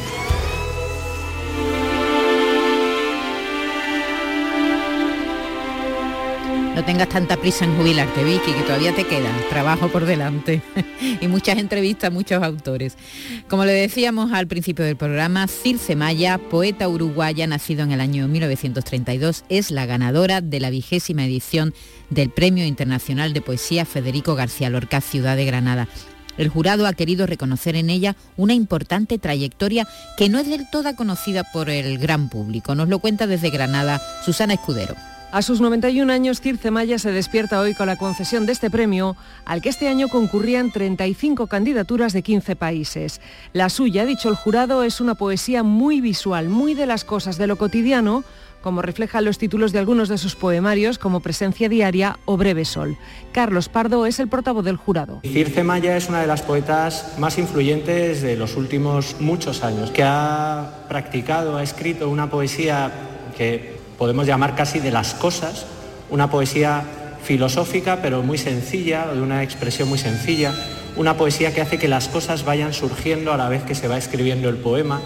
[6.76, 10.64] No tengas tanta prisa en jubilarte, Vicky, que todavía te queda trabajo por delante
[11.22, 12.98] y muchas entrevistas muchos autores.
[13.48, 18.28] Como le decíamos al principio del programa, Circe Maya, poeta uruguaya nacido en el año
[18.28, 21.76] 1932, es la ganadora de la vigésima edición
[22.10, 25.88] del Premio Internacional de Poesía Federico García Lorca, Ciudad de Granada.
[26.38, 30.96] El jurado ha querido reconocer en ella una importante trayectoria que no es del todo
[30.96, 32.74] conocida por el gran público.
[32.74, 34.96] Nos lo cuenta desde Granada Susana Escudero.
[35.34, 39.18] A sus 91 años, Circe Maya se despierta hoy con la concesión de este premio,
[39.46, 43.20] al que este año concurrían 35 candidaturas de 15 países.
[43.52, 47.48] La suya, dicho el jurado, es una poesía muy visual, muy de las cosas de
[47.48, 48.24] lo cotidiano,
[48.62, 52.96] como reflejan los títulos de algunos de sus poemarios, como Presencia Diaria o Breve Sol.
[53.32, 55.22] Carlos Pardo es el portavoz del jurado.
[55.24, 60.04] Circe Maya es una de las poetas más influyentes de los últimos muchos años, que
[60.04, 62.92] ha practicado, ha escrito una poesía
[63.36, 65.66] que podemos llamar casi de las cosas,
[66.10, 66.84] una poesía
[67.24, 70.54] filosófica pero muy sencilla, de una expresión muy sencilla,
[70.96, 73.98] una poesía que hace que las cosas vayan surgiendo a la vez que se va
[73.98, 75.02] escribiendo el poema.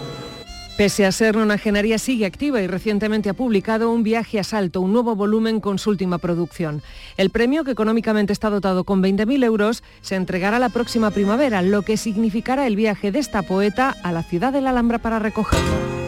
[0.78, 4.92] Pese a ser nonagenaria, sigue activa y recientemente ha publicado Un viaje a salto, un
[4.92, 6.82] nuevo volumen con su última producción.
[7.16, 11.82] El premio, que económicamente está dotado con 20.000 euros, se entregará la próxima primavera, lo
[11.82, 16.07] que significará el viaje de esta poeta a la ciudad de la Alhambra para recogerlo.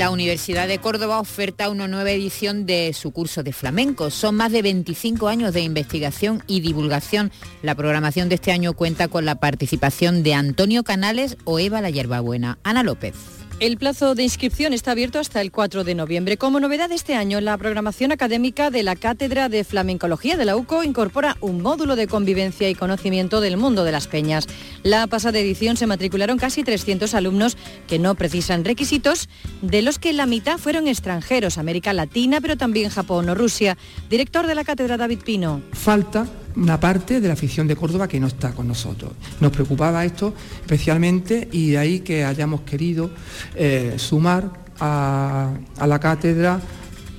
[0.00, 4.08] La Universidad de Córdoba oferta una nueva edición de su curso de flamenco.
[4.08, 7.30] Son más de 25 años de investigación y divulgación.
[7.60, 11.90] La programación de este año cuenta con la participación de Antonio Canales o Eva La
[11.90, 12.58] Yerbabuena.
[12.62, 13.39] Ana López.
[13.60, 16.38] El plazo de inscripción está abierto hasta el 4 de noviembre.
[16.38, 20.82] Como novedad este año, la programación académica de la Cátedra de Flamencología de la UCO
[20.82, 24.46] incorpora un módulo de convivencia y conocimiento del mundo de las peñas.
[24.82, 29.28] La pasada edición se matricularon casi 300 alumnos que no precisan requisitos,
[29.60, 33.76] de los que la mitad fueron extranjeros, América Latina, pero también Japón o Rusia.
[34.08, 35.60] Director de la Cátedra David Pino.
[35.74, 39.12] Falta una parte de la afición de Córdoba que no está con nosotros.
[39.40, 43.10] Nos preocupaba esto especialmente y de ahí que hayamos querido
[43.54, 46.60] eh, sumar a, a la cátedra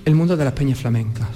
[0.06, 1.28] el mundo de las peñas flamencas,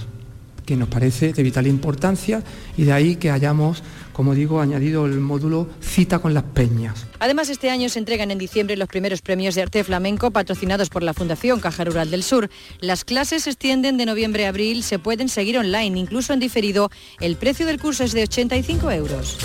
[0.65, 2.43] que nos parece de vital importancia
[2.77, 3.83] y de ahí que hayamos
[4.15, 7.05] como digo, añadido el módulo Cita con las Peñas.
[7.19, 11.03] Además, este año se entregan en diciembre los primeros premios de arte flamenco patrocinados por
[11.03, 12.49] la Fundación Caja Rural del Sur.
[12.79, 16.89] Las clases se extienden de noviembre a abril, se pueden seguir online, incluso en diferido.
[17.19, 19.37] El precio del curso es de 85 euros.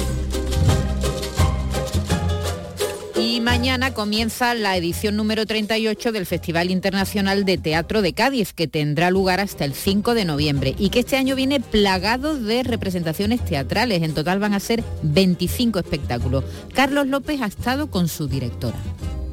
[3.42, 9.10] Mañana comienza la edición número 38 del Festival Internacional de Teatro de Cádiz, que tendrá
[9.10, 14.02] lugar hasta el 5 de noviembre y que este año viene plagado de representaciones teatrales.
[14.02, 16.44] En total van a ser 25 espectáculos.
[16.74, 18.76] Carlos López ha estado con su directora.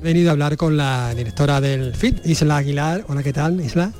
[0.01, 3.03] He venido a hablar con la directora del FIT, Isla Aguilar.
[3.09, 3.91] Hola, ¿qué tal, Isla?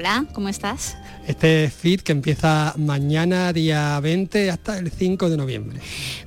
[0.00, 0.96] Hola, ¿cómo estás?
[1.26, 5.78] Este FIT que empieza mañana día 20 hasta el 5 de noviembre.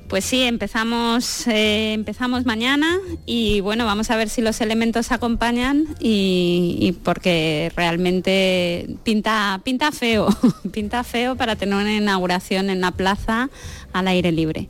[0.06, 5.88] Pues sí, empezamos, eh, empezamos mañana y bueno, vamos a ver si los elementos acompañan
[5.98, 10.28] y, porque realmente pinta, pinta feo,
[10.72, 13.50] pinta feo para tener una inauguración en la plaza
[13.94, 14.68] al aire libre.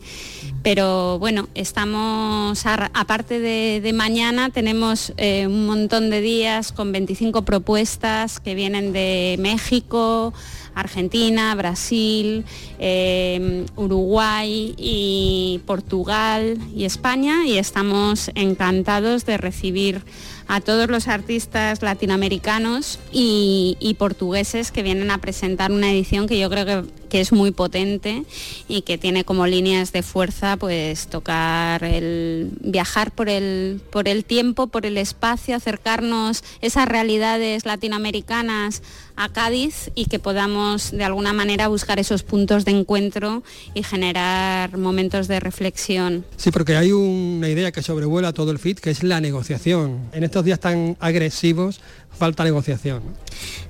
[0.62, 8.40] Pero bueno, estamos, aparte de, mañana, tenemos eh, un montón de días con 25 propuestas
[8.40, 10.32] que vienen de México,
[10.74, 12.44] Argentina, Brasil,
[12.78, 20.02] eh, Uruguay y Portugal y España y estamos encantados de recibir
[20.46, 26.50] a todos los artistas latinoamericanos y, portugueses que vienen a presentar una edición que yo
[26.50, 28.24] creo que, que, es muy potente
[28.68, 34.24] y que tiene como líneas de fuerza pues tocar el viajar por el, por el
[34.24, 38.82] tiempo, por el espacio, acercarnos esas realidades latinoamericanas
[39.16, 43.42] a Cádiz y que podamos de alguna manera buscar esos puntos de encuentro
[43.74, 46.24] y generar momentos de reflexión.
[46.36, 50.00] Sí, porque hay una idea que sobrevuela todo el FIT, que es la negociación.
[50.12, 51.80] En estos días tan agresivos
[52.16, 53.02] falta negociación.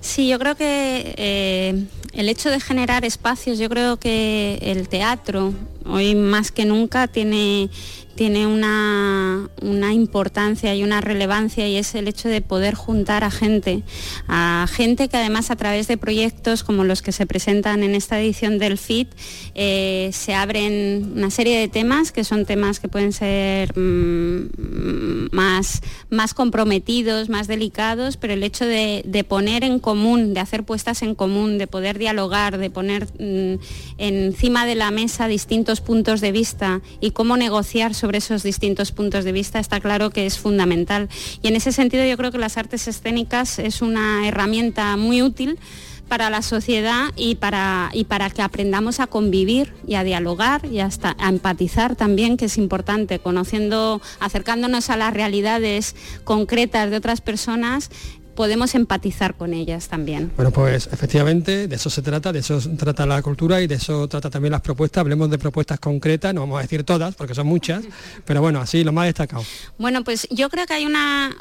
[0.01, 5.53] Sí, yo creo que eh, el hecho de generar espacios, yo creo que el teatro
[5.87, 7.69] hoy más que nunca tiene
[8.15, 13.83] tiene una, importancia y una relevancia y es el hecho de poder juntar a gente,
[14.29, 18.21] a gente que además a través de proyectos como los que se presentan en esta
[18.21, 19.09] edición del FIT
[19.55, 25.83] eh, se abren una serie de temas que son temas que pueden ser mm, más,
[26.11, 31.15] más comprometidos, más delicados, pero el hecho de, poner en común, de hacer puestas en
[31.15, 33.61] común, de poder dialogar, de poner mm,
[33.99, 39.25] encima de la mesa distintos puntos de vista y cómo negociar sobre esos distintos puntos
[39.25, 41.09] de vista está claro que es fundamental.
[41.43, 45.59] Y en ese sentido yo creo que las artes escénicas es una herramienta muy útil
[46.09, 50.81] para la sociedad y para, y para que aprendamos a convivir y a dialogar y
[50.81, 57.21] hasta a empatizar también, que es importante, conociendo, acercándonos a las realidades concretas de otras
[57.21, 57.91] personas
[58.35, 60.33] podemos empatizar con ellas también.
[60.37, 64.09] Bueno, pues efectivamente de eso se trata, de eso trata la cultura y de eso
[64.09, 65.01] trata también las propuestas.
[65.01, 67.85] Hablemos de propuestas concretas, no vamos a decir todas porque son muchas,
[68.25, 69.45] pero bueno, así lo más destacado.
[69.79, 71.35] Bueno, pues yo creo que hay una,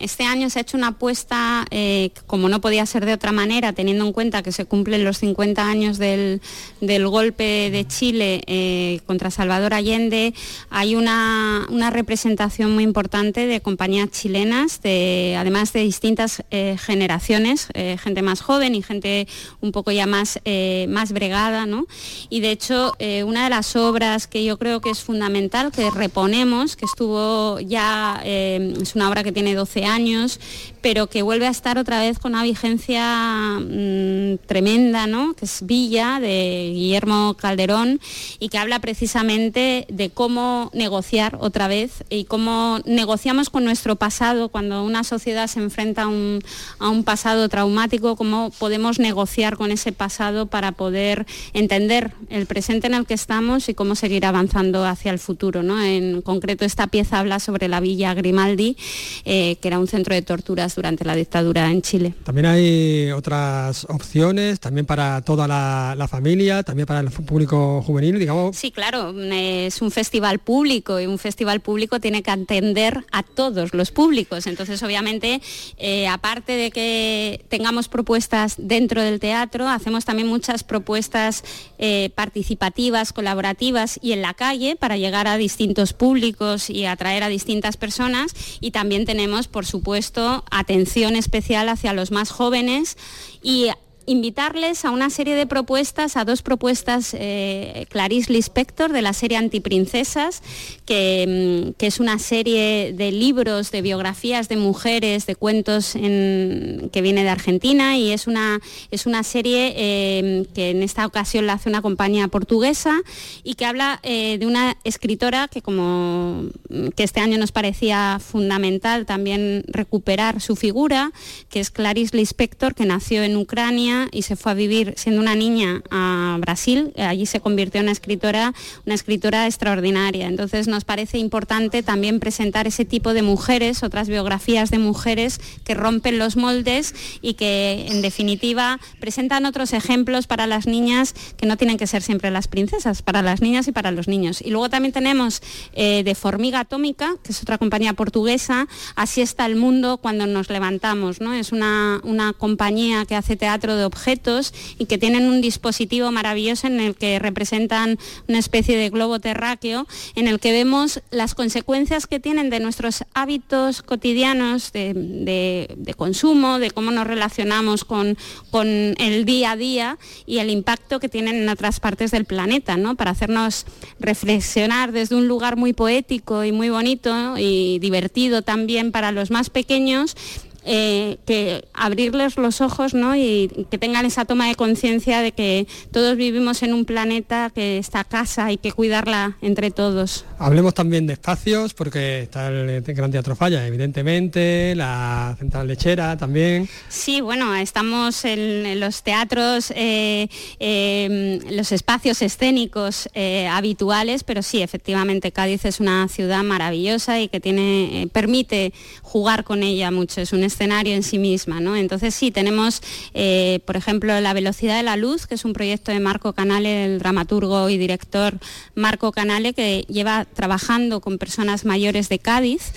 [0.00, 3.72] este año se ha hecho una apuesta, eh, como no podía ser de otra manera,
[3.72, 6.40] teniendo en cuenta que se cumplen los 50 años del,
[6.80, 10.34] golpe de Chile eh, contra Salvador Allende,
[10.68, 16.19] hay una, una representación muy importante de compañías chilenas, de, además de distintas
[16.50, 19.26] eh, generaciones, eh, gente más joven y gente
[19.62, 21.86] un poco ya más, eh, más bregada, ¿no?
[22.28, 26.76] Y de hecho, una de las obras que yo creo que es fundamental, que reponemos,
[26.76, 30.38] que estuvo ya, es una obra que tiene 12 años,
[30.82, 35.34] pero que vuelve a estar otra vez con una vigencia mm, tremenda, ¿no?
[35.34, 38.00] que es Villa, de Guillermo Calderón,
[38.38, 44.48] y que habla precisamente de cómo negociar otra vez y cómo negociamos con nuestro pasado
[44.48, 46.40] cuando una sociedad se enfrenta a un,
[46.78, 52.86] a un pasado traumático, cómo podemos negociar con ese pasado para poder entender el presente
[52.86, 55.62] en el que estamos y cómo seguir avanzando hacia el futuro.
[55.62, 55.82] ¿no?
[55.82, 58.76] En concreto, esta pieza habla sobre la Villa Grimaldi,
[59.24, 62.14] eh, que era un centro de torturas durante la dictadura en Chile.
[62.24, 68.18] También hay otras opciones, también para toda la, la familia, también para el público juvenil,
[68.18, 68.56] digamos.
[68.56, 73.74] Sí, claro, es un festival público y un festival público tiene que atender a todos
[73.74, 74.46] los públicos.
[74.46, 75.40] Entonces, obviamente,
[75.76, 81.44] eh, aparte de que tengamos propuestas dentro del teatro, hacemos también muchas propuestas
[81.78, 87.28] eh, participativas, colaborativas y en la calle para llegar a distintos públicos y atraer a
[87.28, 88.32] distintas personas.
[88.60, 92.96] Y también tenemos, por supuesto, atención especial hacia los más jóvenes
[93.42, 93.68] y
[94.10, 99.38] invitarles a una serie de propuestas, a dos propuestas, eh, Clarice Lispector de la serie
[99.38, 100.42] Antiprincesas,
[100.84, 107.00] que, mm, que, es una serie de libros, de biografías de mujeres, de cuentos que
[107.02, 111.52] viene de Argentina y es una, es una serie eh, que en esta ocasión la
[111.54, 113.00] hace una compañía portuguesa
[113.44, 118.18] y que habla eh, de una escritora que como mm, que este año nos parecía
[118.20, 121.12] fundamental también recuperar su figura,
[121.48, 125.34] que es Clarice Lispector, que nació en Ucrania y se fue a vivir siendo una
[125.34, 126.92] niña a Brasil.
[126.96, 128.54] Allí se convirtió en una escritora,
[128.86, 130.26] una escritora extraordinaria.
[130.26, 135.74] Entonces nos parece importante también presentar ese tipo de mujeres, otras biografías de mujeres que
[135.74, 141.56] rompen los moldes y que en definitiva presentan otros ejemplos para las niñas que no
[141.56, 144.40] tienen que ser siempre las princesas, para las niñas y para los niños.
[144.40, 149.46] Y luego también tenemos eh, de Formiga Atómica, que es otra compañía portuguesa, Así está
[149.46, 151.20] el mundo cuando nos levantamos.
[151.20, 151.32] ¿no?
[151.32, 156.68] Es una, una compañía que hace teatro de objetos y que tienen un dispositivo maravilloso
[156.68, 157.98] en el que representan
[158.28, 163.04] una especie de globo terráqueo, en el que vemos las consecuencias que tienen de nuestros
[163.14, 168.16] hábitos cotidianos de, consumo, de cómo nos relacionamos con,
[168.50, 172.76] con, el día a día y el impacto que tienen en otras partes del planeta,
[172.76, 172.94] ¿no?
[172.94, 173.66] para hacernos
[173.98, 179.50] reflexionar desde un lugar muy poético y muy bonito y divertido también para los más
[179.50, 180.16] pequeños
[180.64, 183.16] eh, que abrirles los ojos ¿no?
[183.16, 187.78] y que tengan esa toma de conciencia de que todos vivimos en un planeta que
[187.78, 190.24] está casa, hay que cuidarla entre todos.
[190.38, 196.68] Hablemos también de espacios, porque está el Gran Teatro Falla, evidentemente, la Central Lechera también.
[196.88, 204.62] Sí, bueno, estamos en, los teatros, eh, em, los espacios escénicos eh, habituales, pero sí,
[204.62, 210.20] efectivamente, Cádiz es una ciudad maravillosa y que tiene, permite jugar con ella mucho.
[210.20, 211.60] Es un escenario en sí misma.
[211.60, 211.76] ¿no?
[211.76, 212.82] Entonces sí, tenemos,
[213.14, 216.84] eh, por ejemplo, La velocidad de la luz, que es un proyecto de Marco Canale,
[216.84, 218.38] el dramaturgo y director
[218.74, 222.72] Marco Canale, que lleva trabajando con personas mayores de Cádiz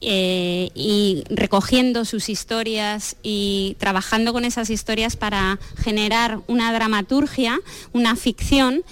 [0.00, 7.58] eh, y recogiendo sus historias y trabajando con esas historias para generar una dramaturgia,
[7.92, 8.84] una ficción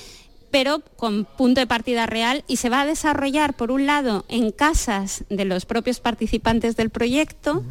[0.54, 4.52] pero con punto de partida real y se va a desarrollar, por un lado, en
[4.52, 7.64] casas de los propios participantes del proyecto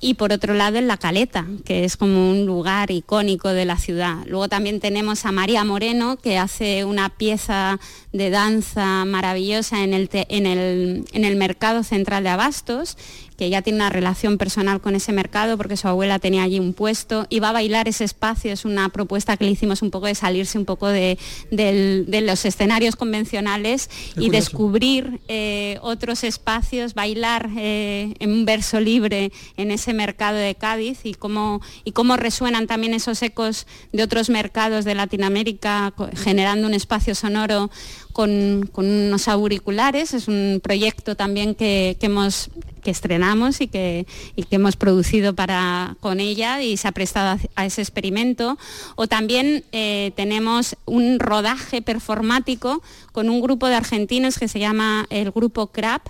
[0.00, 3.76] y por otro lado en La Caleta, que es como un lugar icónico de la
[3.76, 4.24] ciudad.
[4.24, 7.78] Luego también tenemos a María Moreno, que hace una pieza
[8.14, 12.96] de danza maravillosa en el, en el, en el Mercado Central de Abastos
[13.40, 16.74] que ya tiene una relación personal con ese mercado porque su abuela tenía allí un
[16.74, 18.52] puesto y va a bailar ese espacio.
[18.52, 21.16] Es una propuesta que le hicimos un poco de salirse un poco de,
[21.50, 29.70] los escenarios convencionales y descubrir eh, otros espacios, bailar eh, en un verso libre en
[29.70, 34.84] ese mercado de Cádiz y cómo, y cómo resuenan también esos ecos de otros mercados
[34.84, 37.70] de Latinoamérica generando un espacio sonoro
[38.12, 40.14] con, unos auriculares.
[40.14, 42.50] Es un proyecto también que, hemos
[42.80, 47.66] que estrenamos y que, que, hemos producido para, con ella y se ha prestado a,
[47.66, 48.58] ese experimento.
[48.96, 55.06] O también eh, tenemos un rodaje performático con un grupo de argentinos que se llama
[55.10, 56.08] el grupo CRAP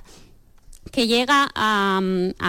[0.91, 2.01] que llega a,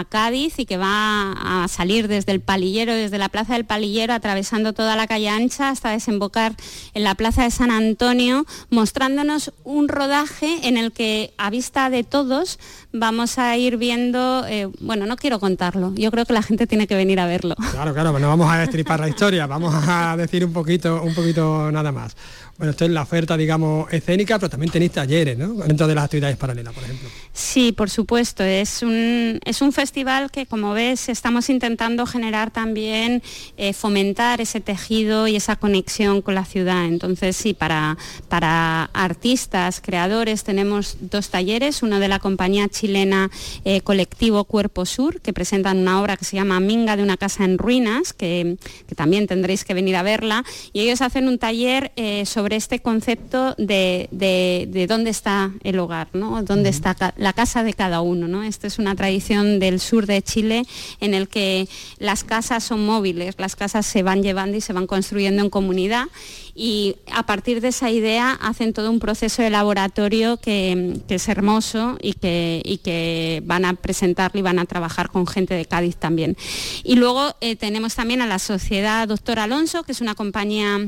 [0.09, 4.73] Cádiz y que va a salir desde el Palillero, desde la Plaza del Palillero, atravesando
[4.73, 6.55] toda la calle ancha hasta desembocar
[6.93, 12.03] en la Plaza de San Antonio, mostrándonos un rodaje en el que a vista de
[12.03, 12.59] todos
[12.91, 16.87] vamos a ir viendo, eh, bueno, no quiero contarlo, yo creo que la gente tiene
[16.87, 17.55] que venir a verlo.
[17.71, 21.71] Claro, claro, bueno, vamos a destripar la historia, vamos a decir un poquito, un poquito
[21.71, 22.15] nada más.
[22.61, 25.55] Bueno, esto es la oferta, digamos, escénica, pero también tenéis talleres, ¿no?
[25.65, 27.09] Dentro de las actividades paralelas, por ejemplo.
[27.33, 28.43] Sí, por supuesto.
[28.43, 33.23] Es un, es un festival que, como ves, estamos intentando generar también,
[33.57, 36.85] eh, fomentar ese tejido y esa conexión con la ciudad.
[36.85, 37.97] Entonces, sí, para,
[38.29, 43.31] para artistas, creadores, tenemos dos talleres, uno de la compañía chilena
[43.65, 47.43] eh, Colectivo Cuerpo Sur, que presentan una obra que se llama Minga de una casa
[47.43, 48.57] en ruinas, que,
[48.87, 52.79] que también tendréis que venir a verla, y ellos hacen un taller eh, sobre este
[52.79, 56.43] concepto de, de, dónde está el hogar, ¿no?
[56.43, 58.27] dónde está la casa de cada uno.
[58.27, 58.43] ¿no?
[58.43, 60.63] Esta es una tradición del sur de Chile
[60.99, 64.87] en el que las casas son móviles, las casas se van llevando y se van
[64.87, 66.07] construyendo en comunidad
[66.55, 71.97] y a partir de esa idea hacen todo un proceso de laboratorio que, es hermoso
[72.01, 75.95] y que, y que, van a presentarlo y van a trabajar con gente de Cádiz
[75.95, 76.37] también.
[76.83, 80.79] Y luego eh, tenemos también a la Sociedad Doctor Alonso, que es una compañía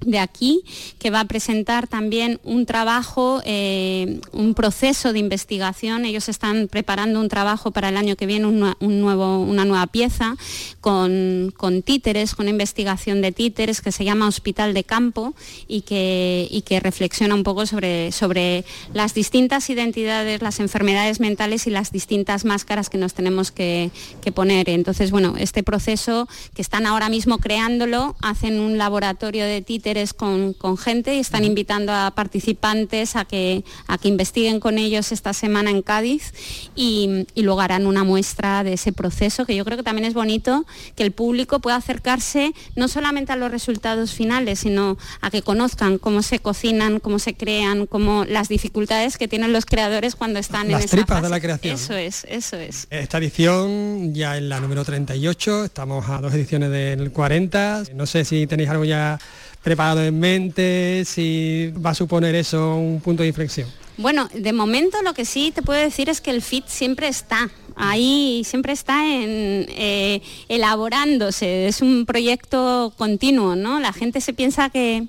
[0.00, 0.62] de aquí,
[0.98, 6.04] que va a presentar también un trabajo, eh, un proceso de investigación.
[6.04, 10.36] Ellos están preparando un trabajo para el año que viene, un, nuevo, una nueva pieza
[10.80, 11.52] con,
[11.84, 15.34] títeres, con investigación de títeres que se llama Hospital de Campo
[15.68, 21.66] y que, y que reflexiona un poco sobre, sobre las distintas identidades, las enfermedades mentales
[21.66, 23.90] y las distintas máscaras que nos tenemos que,
[24.22, 24.70] que poner.
[24.70, 30.76] Entonces, bueno, este proceso que están ahora mismo creándolo, hacen un laboratorio de títeres con,
[30.76, 35.70] gente y están invitando a participantes a que, a que investiguen con ellos esta semana
[35.70, 36.32] en Cádiz
[36.76, 40.64] y, luego harán una muestra de ese proceso, que yo creo que también es bonito
[40.94, 45.98] que el público pueda acercarse no solamente a los resultados finales, sino a que conozcan
[45.98, 50.70] cómo se cocinan, cómo se crean, cómo las dificultades que tienen los creadores cuando están
[50.70, 51.74] en esa tripas de la creación.
[51.74, 52.86] Eso es, eso es.
[52.90, 57.84] Esta edición ya en la número 38, estamos a dos ediciones del 40.
[57.94, 59.18] No sé si tenéis algo ya
[59.62, 63.68] preparado en mente, si va a suponer eso un punto de inflexión.
[63.96, 67.50] Bueno, de momento lo que sí te puedo decir es que el FIT siempre está,
[67.76, 73.78] ahí siempre está en, eh, elaborándose, es un proyecto continuo, ¿no?
[73.78, 75.06] La gente se piensa que,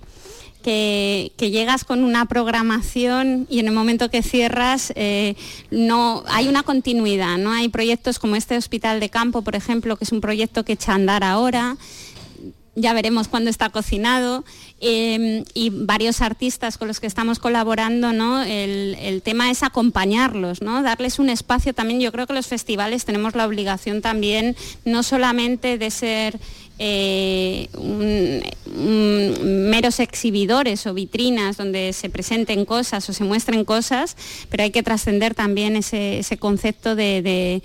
[0.61, 5.35] que, llegas con una programación y en el momento que cierras eh,
[5.69, 7.53] no hay una continuidad, ¿no?
[7.53, 10.91] Hay proyectos como este Hospital de Campo, por ejemplo, que es un proyecto que echa
[10.91, 11.77] a andar ahora
[12.75, 14.45] ya veremos cuándo está cocinado,
[14.79, 18.43] em, y varios artistas con los que estamos colaborando, ¿no?
[18.43, 20.81] El, tema es acompañarlos, ¿no?
[20.81, 21.99] darles un espacio también.
[21.99, 24.55] Yo creo que los festivales tenemos la obligación también
[24.85, 26.39] no solamente de ser
[26.83, 27.69] eh,
[28.73, 34.17] meros exhibidores o vitrinas donde se presenten cosas o se muestren cosas,
[34.49, 37.61] pero hay que trascender también ese, concepto del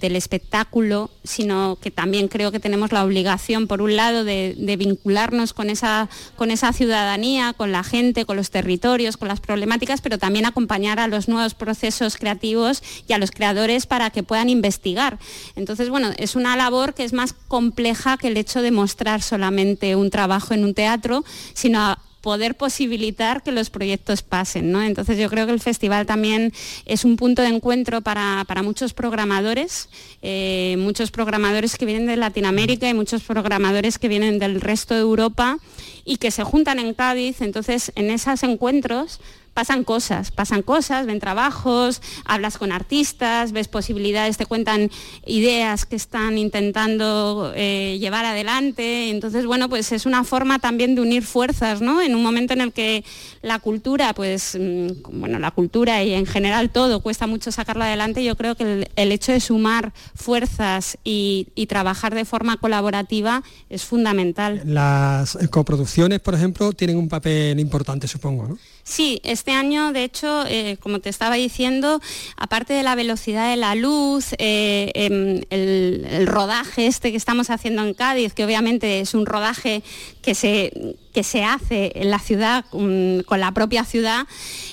[0.00, 5.70] espectáculo, sino que también creo que tenemos la obligación, por un lado, de, vincularnos con
[5.70, 10.46] esa, con esa ciudadanía, con la gente, con los territorios, con las problemáticas, pero también
[10.46, 15.20] acompañar a los nuevos procesos creativos y a los creadores para que puedan investigar.
[15.54, 19.96] Entonces, bueno, es una labor que es más compleja que el hecho de mostrar solamente
[19.96, 21.96] un trabajo en un teatro, sino
[22.26, 24.74] poder posibilitar que los proyectos pasen.
[24.74, 26.52] Entonces yo creo que el festival también
[26.84, 29.88] es un punto de encuentro para, muchos programadores,
[30.22, 35.02] eh, muchos programadores que vienen de Latinoamérica y muchos programadores que vienen del resto de
[35.02, 35.58] Europa
[36.04, 37.42] y que se juntan en Cádiz.
[37.42, 39.20] Entonces en esos encuentros
[39.56, 44.90] pasan cosas, pasan cosas, ven trabajos, hablas con artistas, ves posibilidades, te cuentan
[45.24, 49.08] ideas que están intentando eh, llevar adelante.
[49.08, 52.02] Entonces, bueno, pues es una forma también de unir fuerzas, ¿no?
[52.02, 53.02] En un momento en el que
[53.40, 58.22] la cultura, pues, mm, bueno, la cultura y en general todo cuesta mucho sacarla adelante,
[58.22, 63.84] yo creo que el, hecho de sumar fuerzas y, y trabajar de forma colaborativa es
[63.84, 64.60] fundamental.
[64.66, 68.58] Las coproducciones, por ejemplo, tienen un papel importante, supongo, ¿no?
[68.88, 72.00] Sí, este año, de hecho, eh, como te estaba diciendo,
[72.36, 77.82] aparte de la velocidad de la luz, eh, em, el, rodaje este que estamos haciendo
[77.82, 79.82] en Cádiz, que obviamente es un rodaje
[80.22, 84.24] que se, que se hace en la ciudad, con, la propia ciudad,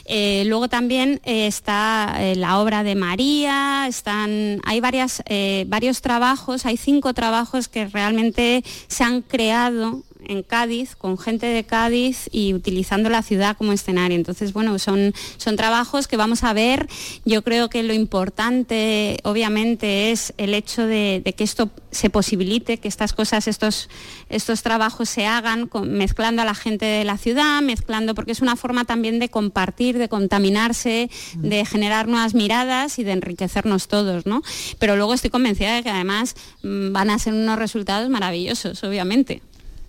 [0.06, 5.24] eh, luego también está la obra de María, están, hay varias,
[5.66, 11.64] varios trabajos, hay cinco trabajos que realmente se han creado en Cádiz, con gente de
[11.64, 14.16] Cádiz y utilizando la ciudad como escenario.
[14.16, 16.88] Entonces, bueno, son, son trabajos que vamos a ver.
[17.26, 22.88] Yo creo que lo importante, obviamente, es el hecho de, que esto se posibilite, que
[22.88, 23.90] estas cosas, estos,
[24.30, 28.56] estos trabajos se hagan mezclando a la gente de la ciudad, mezclando, porque es una
[28.56, 34.42] forma también de compartir, de contaminarse, de generar nuevas miradas y de enriquecernos todos, ¿no?
[34.80, 39.42] Pero luego estoy convencida de que además mm, van a ser unos resultados maravillosos, obviamente.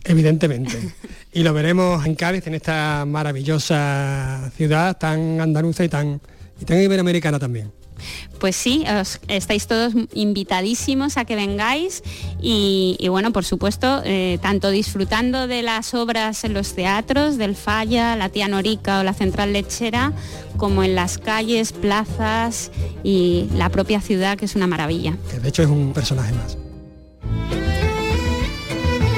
[0.05, 0.79] Evidentemente.
[1.33, 6.21] y lo veremos en Cádiz, en esta maravillosa ciudad tan andaluza y tan,
[6.61, 7.73] y tan iberoamericana también.
[8.39, 8.85] Pues sí,
[9.29, 12.03] estáis todos invitadísimos a que vengáis
[12.41, 18.17] y, bueno, por supuesto, eh, tanto disfrutando de las obras en los teatros, del Falla,
[18.17, 20.13] la Tía Norica o la Central Lechera,
[20.57, 22.71] como en las calles, plazas
[23.03, 25.17] y la propia ciudad, que es una maravilla.
[25.31, 26.59] Que de hecho es un personaje más.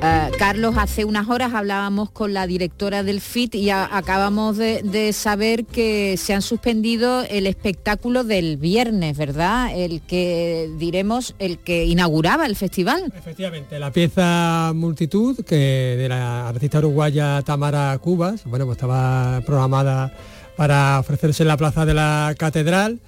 [0.00, 5.64] Eh, Carlos, hace unas horas hablábamos con la directora del FIT y acabamos de, saber
[5.64, 9.70] que se han suspendido el espectáculo del viernes, ¿verdad?
[9.74, 13.12] El que diremos, el que inauguraba el festival.
[13.16, 20.12] Efectivamente, la pieza Multitud, que de la artista uruguaya Tamara Cubas, bueno, pues estaba programada
[20.56, 23.00] para ofrecerse en la plaza de la catedral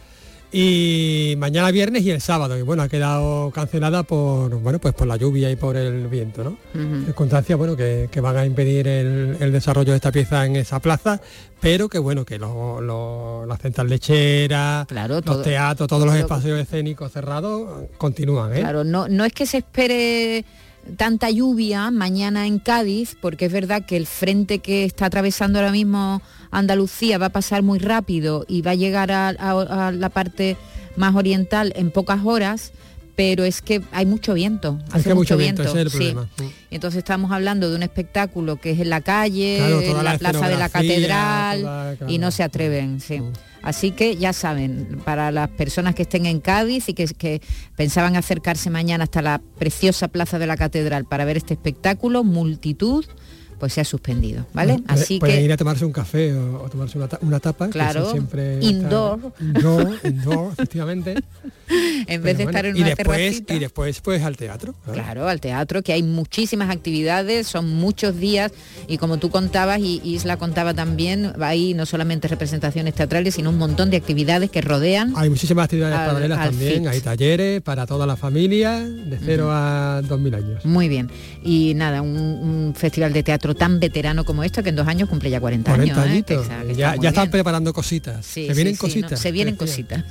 [0.52, 2.58] y mañana viernes y el sábado.
[2.58, 6.42] Y bueno ha quedado cancelada por bueno pues por la lluvia y por el viento
[6.44, 6.56] no
[7.04, 11.20] circunstancias bueno que, van a impedir el, desarrollo de esta pieza en esa plaza
[11.60, 17.88] pero que bueno que la central lechera claro, los teatros todos los espacios escénicos cerrados
[17.98, 18.60] continúan ¿eh?
[18.60, 20.44] claro no no es que se espere
[20.96, 25.72] tanta lluvia mañana en Cádiz porque es verdad que el frente que está atravesando ahora
[25.72, 30.56] mismo Andalucía va a pasar muy rápido y va a llegar a, la parte
[30.96, 32.72] más oriental en pocas horas,
[33.16, 34.78] pero es que hay mucho viento.
[34.92, 35.62] Hace mucho, viento,
[36.70, 40.56] Entonces estamos hablando de un espectáculo que es en la calle, en la, plaza de
[40.56, 43.00] la catedral, y no se atreven.
[43.00, 43.20] Sí.
[43.62, 47.42] Así que ya saben, para las personas que estén en Cádiz y que, que,
[47.76, 53.04] pensaban acercarse mañana hasta la preciosa plaza de la catedral para ver este espectáculo, multitud
[53.60, 54.82] pues se ha suspendido, ¿vale?
[54.88, 59.98] Así que ir a tomarse un café o, tomarse una, tapa, claro, siempre indoor, indoor,
[60.04, 61.14] indoor, efectivamente.
[62.06, 64.74] en vez de estar en una y después, y después pues al teatro.
[64.90, 65.28] Claro.
[65.28, 68.50] al teatro, que hay muchísimas actividades, son muchos días
[68.88, 73.58] y como tú contabas y Isla contaba también, hay no solamente representaciones teatrales, sino un
[73.58, 75.12] montón de actividades que rodean.
[75.16, 80.18] Hay muchísimas actividades paralelas también, hay talleres para toda la familia de cero a dos
[80.18, 80.64] mil años.
[80.64, 81.10] Muy bien.
[81.44, 85.30] Y nada, un festival de teatro tan veterano como esto, que en dos años cumple
[85.30, 85.98] ya 40, años.
[85.98, 86.24] ¿eh?
[86.76, 88.24] ya, están preparando cositas.
[88.26, 89.20] se vienen cositas.
[89.20, 90.04] se vienen cositas.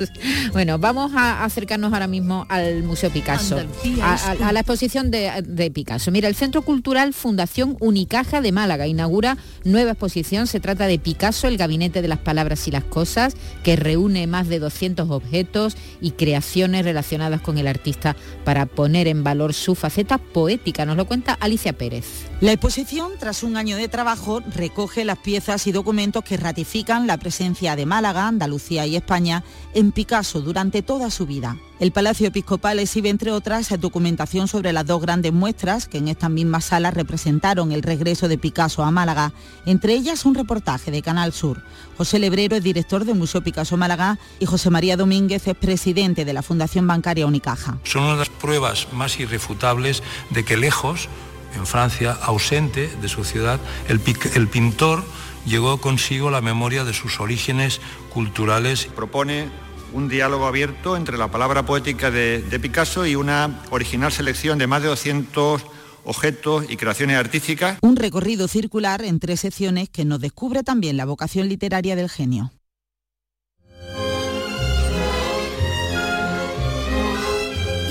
[0.54, 3.58] bueno, vamos a acercarnos ahora mismo al Museo Picasso,
[4.02, 6.12] a, la exposición de, Picasso.
[6.12, 10.48] Mira, el Centro Cultural Fundación Unicaja de Málaga inaugura nueva exposición.
[10.48, 14.48] Se trata de Picasso, el Gabinete de las Palabras y las Cosas, que reúne más
[14.48, 20.18] de 200 objetos y creaciones relacionadas con el artista para poner en valor su faceta
[20.18, 20.86] poética.
[20.86, 22.06] Nos lo cuenta Alicia Pérez.
[22.42, 27.20] La exposición tras un año de trabajo, recoge las piezas y documentos que ratifican la
[27.20, 29.44] presencia de Málaga, Andalucía y España
[29.76, 31.56] en Picasso durante toda su vida.
[31.80, 36.32] El Palacio Episcopal exhibe, entre otras, documentación sobre las dos grandes muestras que en estas
[36.32, 39.32] mismas salas representaron el regreso de Picasso a Málaga,
[39.68, 41.62] entre ellas un reportaje de Canal Sur.
[41.98, 46.34] José Lebrero es director del Museo Picasso Málaga y José María Domínguez es presidente de
[46.34, 47.78] la Fundación Bancaria Unicaja.
[47.84, 50.02] Son una de las pruebas más irrefutables
[50.32, 51.08] de que lejos
[51.56, 54.00] en Francia, ausente de su ciudad, el,
[54.48, 55.04] pintor
[55.46, 57.82] llegó consigo la memoria de sus orígenes
[58.14, 58.86] culturales.
[58.96, 59.50] Propone
[59.94, 64.68] un diálogo abierto entre la palabra poética de, de, Picasso y una original selección de
[64.68, 65.64] más de 200
[66.06, 67.78] objetos y creaciones artísticas.
[67.82, 72.52] Un recorrido circular en tres secciones que nos descubre también la vocación literaria del genio.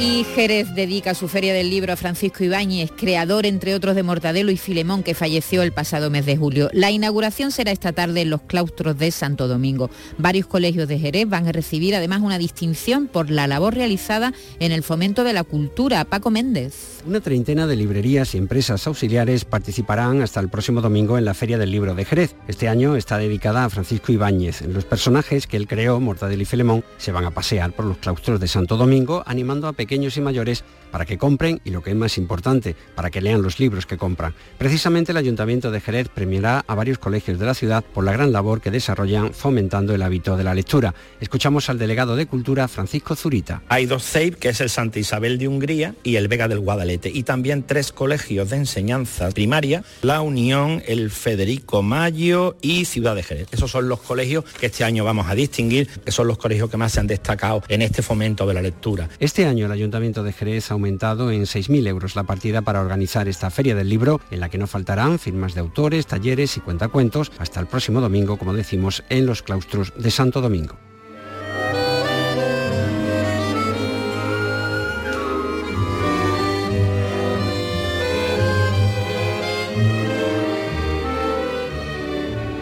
[0.01, 4.53] Y Jerez dedica su feria del libro a Francisco Ibáñez, creador entre otros de Mortadelo
[4.53, 6.71] y Filemón, que falleció el pasado mes de julio.
[6.73, 9.91] La inauguración será esta tarde en los claustros de Santo Domingo.
[10.17, 14.71] Varios colegios de Jerez van a recibir además una distinción por la labor realizada en
[14.71, 16.05] el fomento de la cultura.
[16.05, 17.03] Paco Méndez.
[17.05, 21.59] Una treintena de librerías y empresas auxiliares participarán hasta el próximo domingo en la Feria
[21.59, 22.37] del Libro de Jerez.
[22.47, 24.63] Este año está dedicada a Francisco Ibáñez.
[24.63, 28.39] Los personajes que él creó, Mortadelo y Filemón, se van a pasear por los claustros
[28.39, 31.97] de Santo Domingo animando a pequeños y mayores para que compren y lo que es
[31.97, 34.35] más importante, para que lean los libros que compran.
[34.59, 38.33] Precisamente el Ayuntamiento de Jerez premiará a varios colegios de la ciudad por la gran
[38.33, 40.95] labor que desarrollan fomentando el hábito de la lectura.
[41.21, 43.63] Escuchamos al delegado de Cultura, Francisco Zurita.
[43.69, 47.11] Hay dos CEIP, que es el Santa Isabel de Hungría y el Vega del Guadalete,
[47.13, 53.23] y también tres colegios de enseñanza primaria, La Unión, el Federico Mayo y Ciudad de
[53.23, 53.49] Jerez.
[53.51, 56.77] Esos son los colegios que este año vamos a distinguir, que son los colegios que
[56.77, 59.09] más se han destacado en este fomento de la lectura.
[59.19, 63.27] Este año el Ayuntamiento de Jerez ha aumentado en 6.000 euros la partida para organizar
[63.27, 67.33] esta feria del libro, en la que no faltarán firmas de autores, talleres y cuentacuentos
[67.39, 70.77] hasta el próximo domingo, como decimos, en los claustros de Santo Domingo.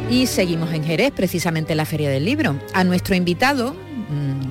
[0.08, 2.58] Y seguimos en Jerez, precisamente en la Feria del Libro.
[2.72, 3.76] A nuestro invitado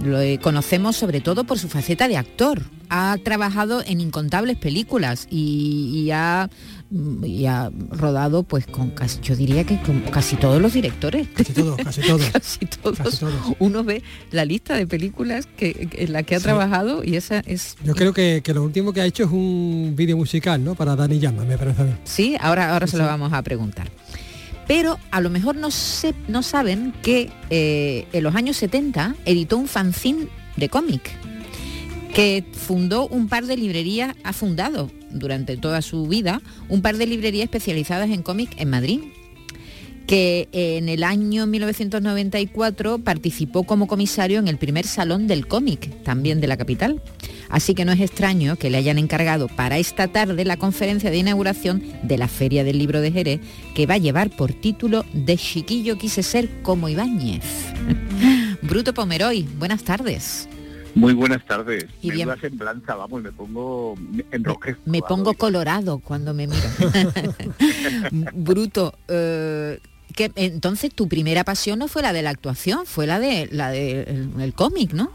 [0.04, 2.64] lo conocemos sobre todo por su faceta de actor.
[2.90, 6.50] Ha trabajado en incontables películas y, y ha,
[6.92, 11.28] mm, y ha rodado pues con casi, yo diría que con casi todos los directores.
[11.30, 12.30] Casi todos, casi todos.
[12.30, 13.22] casi todos.
[13.60, 16.44] Uno ve la lista de películas que, en la que ha Sí.
[16.44, 17.76] trabajado y esa es...
[17.84, 20.76] Yo creo que, que lo último que ha hecho es un vídeo musical, ¿no?
[20.76, 21.94] Para Dani Llama, me parece a mí.
[22.04, 23.90] Sí, ahora, ahora se lo vamos a preguntar.
[24.68, 30.28] Pero a lo mejor no, saben que eh, en los años 70 editó un fanzine
[30.56, 31.12] de cómic
[32.14, 37.06] que fundó un par de librerías, ha fundado durante toda su vida un par de
[37.06, 39.02] librerías especializadas en cómic en Madrid
[40.08, 46.42] que en el año 1994 participó como comisario en el primer salón del cómic, también
[46.42, 47.02] de la capital.
[47.50, 51.18] Así que no es extraño que le hayan encargado para esta tarde la conferencia de
[51.18, 53.42] inauguración de la Feria del Libro de Jerez,
[53.74, 57.44] que va a llevar por título De chiquillo quise ser como Ibáñez.
[58.62, 60.48] Bruto Pomeroy, buenas tardes.
[60.96, 61.86] Muy buenas tardes.
[62.02, 63.96] Y bien- Menuda semblanza, vamos, me pongo
[64.32, 64.82] enrojezco.
[64.86, 66.64] Me pongo colorado cuando me miro.
[68.34, 69.80] Bruto, eh,
[70.16, 73.72] que entonces tu primera pasión no fue la de la actuación, fue la de la
[73.72, 75.12] del el cómic, ¿no?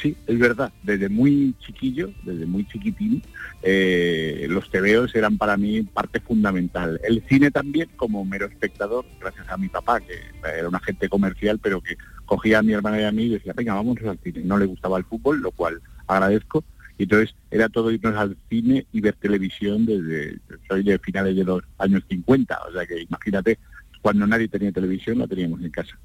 [0.00, 0.72] Sí, es verdad.
[0.82, 3.22] Desde muy chiquillo, desde muy chiquitín,
[3.62, 7.00] eh, los tebeos eran para mí parte fundamental.
[7.02, 10.14] El cine también, como mero espectador, gracias a mi papá, que
[10.58, 13.54] era un agente comercial, pero que cogía a mi hermana y a mí y decía,
[13.56, 14.42] venga, vamos al cine.
[14.44, 16.62] No le gustaba el fútbol, lo cual agradezco.
[16.98, 20.38] Y entonces era todo irnos al cine y ver televisión desde,
[20.68, 23.58] soy de finales de los años 50, o sea que imagínate,
[24.00, 25.98] cuando nadie tenía televisión la teníamos en casa.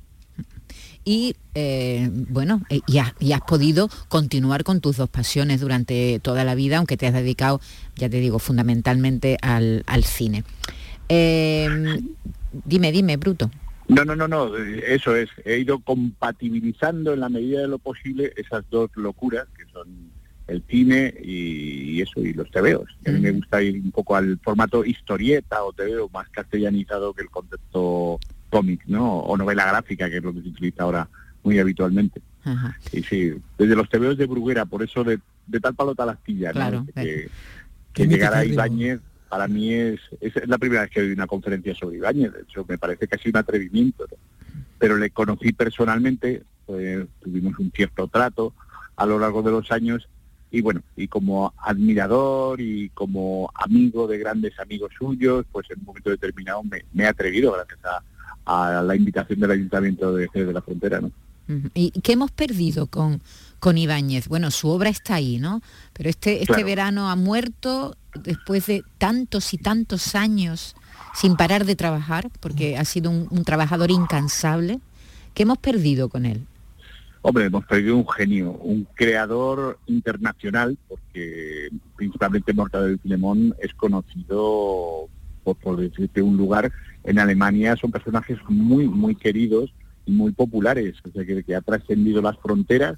[1.03, 6.19] Y eh, bueno, eh, y, has, y has podido continuar con tus dos pasiones durante
[6.19, 7.59] toda la vida, aunque te has dedicado,
[7.95, 10.43] ya te digo, fundamentalmente al, al cine.
[11.09, 11.67] Eh,
[12.65, 13.49] dime, dime, Bruto.
[13.87, 15.29] No, no, no, no, eh, eso es.
[15.43, 20.11] He ido compatibilizando en la medida de lo posible esas dos locuras, que son
[20.47, 22.89] el cine y, y eso, y los tebeos.
[23.05, 27.23] A mí me gusta ir un poco al formato historieta o tebeo más castellanizado que
[27.23, 28.19] el concepto
[28.51, 29.19] cómic, ¿no?
[29.19, 31.07] O novela gráfica, que es lo que se utiliza ahora
[31.43, 32.21] muy habitualmente.
[32.43, 32.77] Ajá.
[32.91, 36.49] Y sí, desde los tebeos de Bruguera, por eso de, de tal palo tal astilla,
[36.49, 36.53] ¿no?
[36.53, 37.29] Claro, que,
[37.93, 38.99] que llegar a Ibáñez
[39.29, 42.65] para mí es, es la primera vez que doy una conferencia sobre Ibáñez, de hecho
[42.67, 44.17] me parece casi un atrevimiento, ¿no?
[44.77, 48.53] pero le conocí personalmente, pues, tuvimos un cierto trato
[48.95, 50.09] a lo largo de los años
[50.49, 55.85] y bueno, y como admirador y como amigo de grandes amigos suyos, pues en un
[55.85, 58.03] momento determinado me, me he atrevido gracias a,
[58.45, 61.11] a la invitación del Ayuntamiento de Jerez de la Frontera, ¿no?
[61.73, 63.21] ¿Y qué hemos perdido con,
[63.59, 64.27] con Ibáñez?
[64.29, 65.61] Bueno, su obra está ahí, ¿no?
[65.93, 66.65] Pero este, este Claro.
[66.65, 70.75] verano ha muerto después de tantos y tantos años
[71.13, 74.79] sin parar de trabajar, porque ha sido un, un trabajador incansable.
[75.33, 76.45] ¿Qué hemos perdido con él?
[77.21, 81.67] Hombre, hemos perdido un genio, un creador internacional, porque
[81.97, 85.07] principalmente Mortadelo y Filemón es conocido,
[85.43, 86.71] por, por decirte un lugar,
[87.03, 89.73] en Alemania son personajes muy, muy queridos
[90.05, 92.97] y muy populares, o sea, que, ha trascendido las fronteras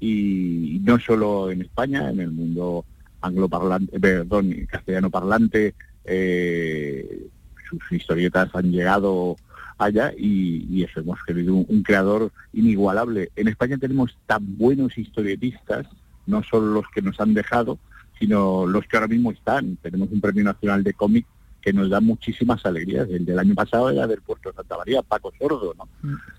[0.00, 2.84] y no solo en España, en el mundo
[3.20, 5.74] angloparlante, perdón, castellano parlante,
[6.04, 7.28] eh,
[7.68, 9.36] sus historietas han llegado
[9.78, 13.30] allá y, y eso hemos querido un creador inigualable.
[13.36, 15.86] En España tenemos tan buenos historietistas,
[16.26, 17.78] no solo los que nos han dejado,
[18.18, 19.76] sino los que ahora mismo están.
[19.76, 21.26] Tenemos un premio nacional de cómic
[21.62, 23.08] que nos da muchísimas alegrías.
[23.08, 25.88] El del año pasado era del Puerto de Santa María, Paco Sordo, ¿no?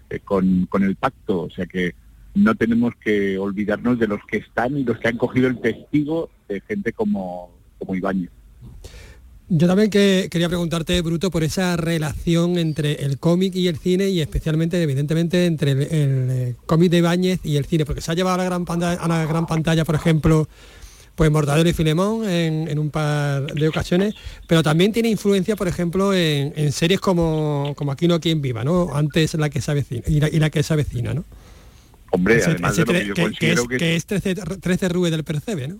[0.09, 1.41] Eh, con, con el pacto.
[1.41, 1.95] O sea que
[2.35, 6.29] no tenemos que olvidarnos de los que están y los que han cogido el testigo
[6.47, 8.29] de gente como, como Ibáñez.
[9.49, 14.09] Yo también que quería preguntarte, Bruto, por esa relación entre el cómic y el cine
[14.09, 18.11] y especialmente, evidentemente, entre el, el, eh, cómic de Ibáñez y el cine, porque se
[18.11, 20.47] ha llevado a la gran pantalla, a la gran pantalla por ejemplo,
[21.15, 24.15] pues Mortadelo y Filemón en, en un par de ocasiones,
[24.47, 28.63] pero también tiene influencia, por ejemplo, en, en series como, como Aquí no quien viva,
[28.63, 28.95] ¿no?
[28.95, 31.23] Antes la que se avecina y la, y la que se avecina, ¿no?
[32.11, 34.05] Hombre, Ese- además ese de lo que yo que, que considero es, que, que es
[34.05, 35.77] 13, 13 Rue del Percebe, ¿no?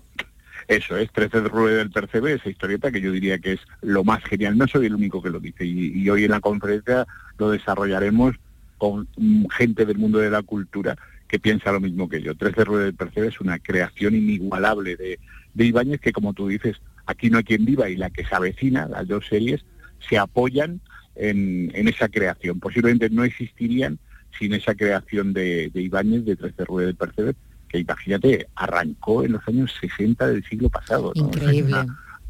[0.66, 4.02] Eso es, 13 de Rue del Percebe, esa historieta que yo diría que es lo
[4.02, 4.56] más genial.
[4.56, 7.06] No soy el único que lo dice y, y hoy en la conferencia
[7.38, 8.34] lo desarrollaremos
[8.78, 10.96] con mm, gente del mundo de la cultura
[11.34, 12.36] que piensa lo mismo que yo.
[12.36, 15.18] 13 Rue del Percebe es una creación inigualable de,
[15.52, 16.76] de Ibáñez, que como tú dices,
[17.06, 19.64] aquí no hay quien viva y la que se avecina, las dos series,
[20.08, 20.80] se apoyan
[21.16, 22.60] en, esa creación.
[22.60, 23.98] Posiblemente no existirían
[24.38, 27.34] sin esa creación de, Ibáñez, de 13 Ruedas del Percebe,
[27.68, 31.10] que imagínate, arrancó en los años 60 del siglo pasado.
[31.16, 31.84] Increíble.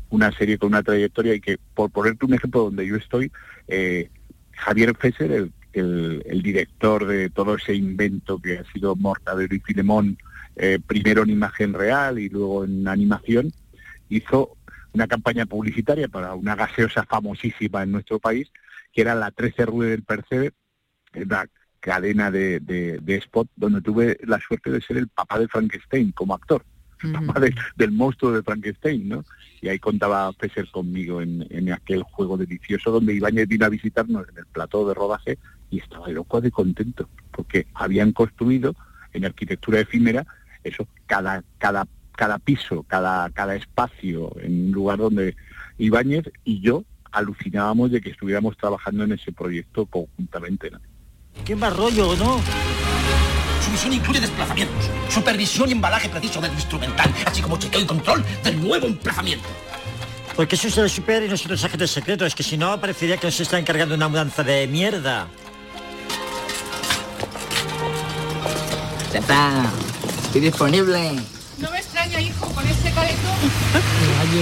[0.09, 3.31] Una, serie con una trayectoria y que, por ponerte un ejemplo donde yo estoy,
[3.69, 4.09] eh,
[4.53, 10.19] Javier Fesser, el, el, director de todo ese invento que ha sido Mortadelo y Filemón,
[10.57, 13.53] eh, primero en imagen real y luego en animación,
[14.09, 14.57] hizo
[14.93, 18.51] una campaña publicitaria para una gaseosa famosísima en nuestro país,
[18.93, 20.53] que era la 13 Rue del Percebe,
[21.15, 21.47] una
[21.81, 26.35] cadena de, de, spot donde tuve la suerte de ser el papá de Frankenstein como
[26.35, 26.65] actor,
[27.03, 27.41] el papá
[27.77, 29.25] del monstruo de Frankenstein, ¿no?
[29.61, 34.27] Y ahí contaba Fesser conmigo en, en, aquel juego delicioso donde Ibáñez vino a visitarnos
[34.31, 35.39] en el plató de rodaje
[35.75, 38.75] y estaba loco de contento, porque habían construido
[39.13, 40.25] en arquitectura efímera
[40.63, 45.37] eso, cada, cada, cada piso, cada, cada espacio en un lugar donde
[45.79, 50.71] Ibáñez y yo alucinábamos de que estuviéramos trabajando en ese proyecto conjuntamente.
[50.71, 50.81] ¿no?
[51.45, 52.41] ¡Qué más rollo, ¿no?
[53.61, 58.25] Su misión incluye desplazamientos, supervisión y embalaje preciso del instrumental, así como chequeo y control
[58.43, 59.49] del nuevo emplazamiento.
[60.37, 62.27] ¿Por qué es el super y nosotros agentes secretos?
[62.27, 65.29] Es que si no, parecería que nos está encargando una mudanza de mierda.
[69.15, 69.73] Ya está.
[70.25, 71.13] Estoy disponible.
[71.59, 73.37] No me extraña, hijo, con este caletón.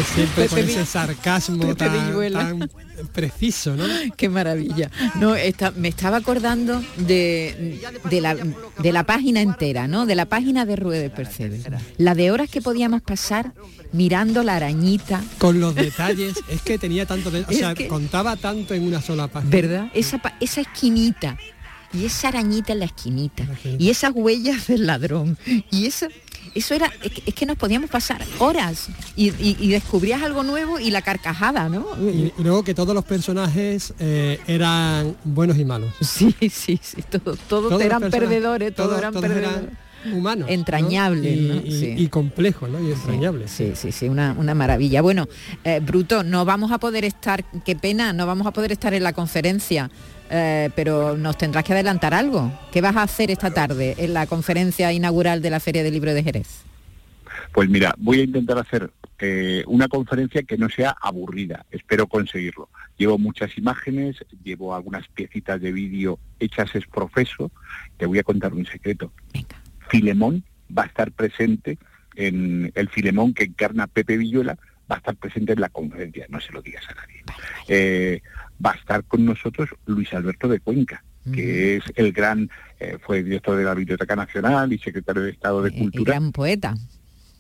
[0.15, 2.71] siempre con ese sarcasmo tan,
[3.13, 3.85] preciso, ¿no?
[4.17, 4.91] Qué maravilla.
[5.17, 5.35] No,
[5.77, 10.07] me estaba acordando de, de, la, de la página entera, ¿no?
[10.07, 11.61] De la página de Rueda Percebe.
[11.99, 13.53] La de horas que podíamos pasar
[13.93, 15.23] mirando la arañita.
[15.37, 19.51] Con los detalles, es que tenía tanto, o sea, contaba tanto en una sola página.
[19.51, 19.91] ¿Verdad?
[19.93, 21.37] Esa, esa esquinita
[21.93, 23.45] y esa arañita en la esquinita
[23.79, 25.37] y esas huellas del ladrón
[25.71, 26.07] y eso
[26.55, 26.91] eso era
[27.27, 29.31] es que nos podíamos pasar horas y,
[29.69, 35.17] descubrías algo nuevo y la carcajada no y, luego que todos los personajes eh, eran
[35.25, 35.93] buenos y malos.
[36.01, 37.03] Sí sí sí
[37.49, 39.71] todos, eran perdedores todos, eran perdedores.
[40.13, 42.81] humanos entrañables y, complejos ¿no?
[42.81, 43.51] y entrañables.
[43.51, 45.01] Sí sí sí, una, maravilla.
[45.01, 45.29] Bueno
[45.65, 49.05] eh, bruto no vamos a poder estar qué pena no vamos a poder estar en
[49.05, 49.91] la conferencia
[50.35, 52.51] eh, pero nos tendrás que adelantar algo.
[52.73, 56.15] ¿Qué vas a hacer esta tarde en la conferencia inaugural de la Feria del Libro
[56.15, 56.65] de Jerez?
[57.53, 62.71] Pues mira, voy a intentar hacer eh, una conferencia que no sea aburrida, espero conseguirlo.
[62.97, 67.51] Llevo muchas imágenes, llevo algunas piecitas de vídeo hechas es profeso,
[67.99, 69.13] te voy a contar un secreto.
[69.91, 70.45] Filemón
[70.77, 71.79] va a estar presente
[72.17, 74.57] en el Filemón que encarna Pepe Villuela,
[74.91, 77.23] va a estar presente en la conferencia, no se lo digas a nadie.
[77.69, 78.23] Eh,
[78.65, 81.03] va a estar con nosotros Luis Alberto de Cuenca,
[81.33, 82.51] que es el gran,
[82.81, 86.03] eh, fue director de la Biblioteca Nacional y secretario de Estado de Cultura.
[86.03, 86.75] Y gran poeta.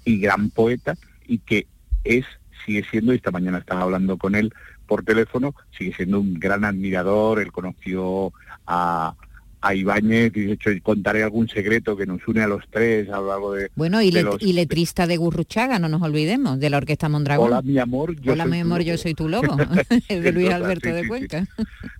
[0.04, 0.96] Y gran poeta,
[1.26, 1.66] y que
[2.04, 2.24] es,
[2.64, 4.52] sigue siendo, y esta mañana estaba hablando con él
[4.86, 8.32] por teléfono, sigue siendo un gran admirador, él conoció
[8.66, 9.14] a,
[9.62, 13.18] a Ibáñez, y de hecho contaré algún secreto que nos une a los tres a
[13.18, 13.70] lo largo de...
[13.76, 17.46] Bueno, y, letrista de Gurruchaga, no nos olvidemos, de la Orquesta Mondragón.
[17.46, 19.56] Hola, mi amor, yo Hola, soy mi amor, yo soy tu lobo,
[20.08, 21.46] de Luis Alberto de Cuenca.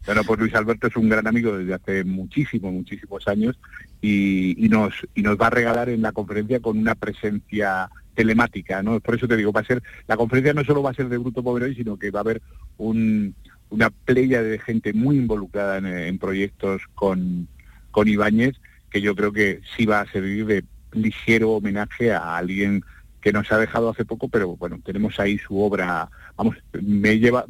[0.05, 3.57] bueno, pues Luis Alberto es un gran amigo desde hace muchísimos, muchísimos años
[4.01, 8.99] y, nos, y nos va a regalar en la conferencia con una presencia telemática, ¿no?
[8.99, 11.17] Por eso te digo, va a ser, la conferencia no solo va a ser de
[11.17, 12.43] Bruto Pomeroy, sino que va a haber
[12.77, 13.35] un,
[13.73, 17.49] una playa de gente muy involucrada en, proyectos con,
[17.91, 18.57] con Ibáñez,
[18.91, 22.85] que yo creo que sí va a servir de ligero homenaje a alguien
[23.23, 27.47] que nos ha dejado hace poco, pero bueno, tenemos ahí su obra, vamos, me lleva,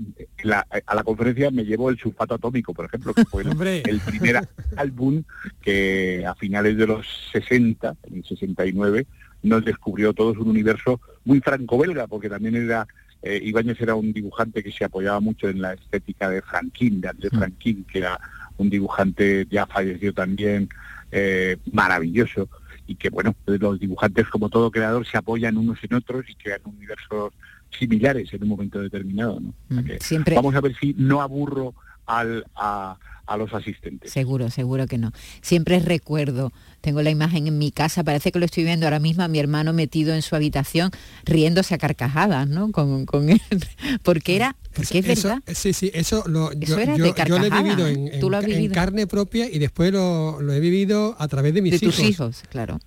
[0.87, 4.47] a la conferencia me llevó el sulfato atómico, por ejemplo, que fue el, primer
[4.77, 5.25] álbum
[5.63, 9.07] que a finales de los 60, en el 69,
[9.43, 12.87] nos descubrió todos un universo muy franco-belga, porque también era
[13.23, 17.09] eh, Ibáñez era un dibujante que se apoyaba mucho en la estética de Franquín, de
[17.09, 17.39] André mm.
[17.39, 18.21] Franquín, que era
[18.59, 20.69] un dibujante ya fallecido también,
[21.11, 22.49] eh, maravilloso,
[22.87, 26.61] y que bueno, los dibujantes como todo creador se apoyan unos en otros y crean
[26.65, 27.33] universos
[27.71, 29.41] similares en un momento determinado.
[29.41, 29.55] ¿no?
[29.69, 30.35] Mm, siempre...
[30.35, 31.75] Vamos a ver si no aburro
[32.07, 32.97] al, a,
[33.33, 34.13] a los asistentes.
[34.13, 35.13] Seguro, seguro que no.
[35.41, 36.53] Siempre recuerdo,
[36.83, 39.39] tengo la imagen en mi casa, parece que lo estoy viendo ahora mismo a mi
[39.39, 40.91] hermano metido en su habitación,
[41.25, 42.71] riéndose a carcajadas, ¿no?
[42.73, 43.41] Con, con él,
[44.03, 45.43] porque era, porque es verdad.
[45.55, 49.59] Sí, sí, eso, lo, yo, era de yo, lo he vivido en, carne propia y
[49.59, 51.97] después lo, he vivido a través de mis hijos.
[51.97, 52.81] De tus hijos, claro.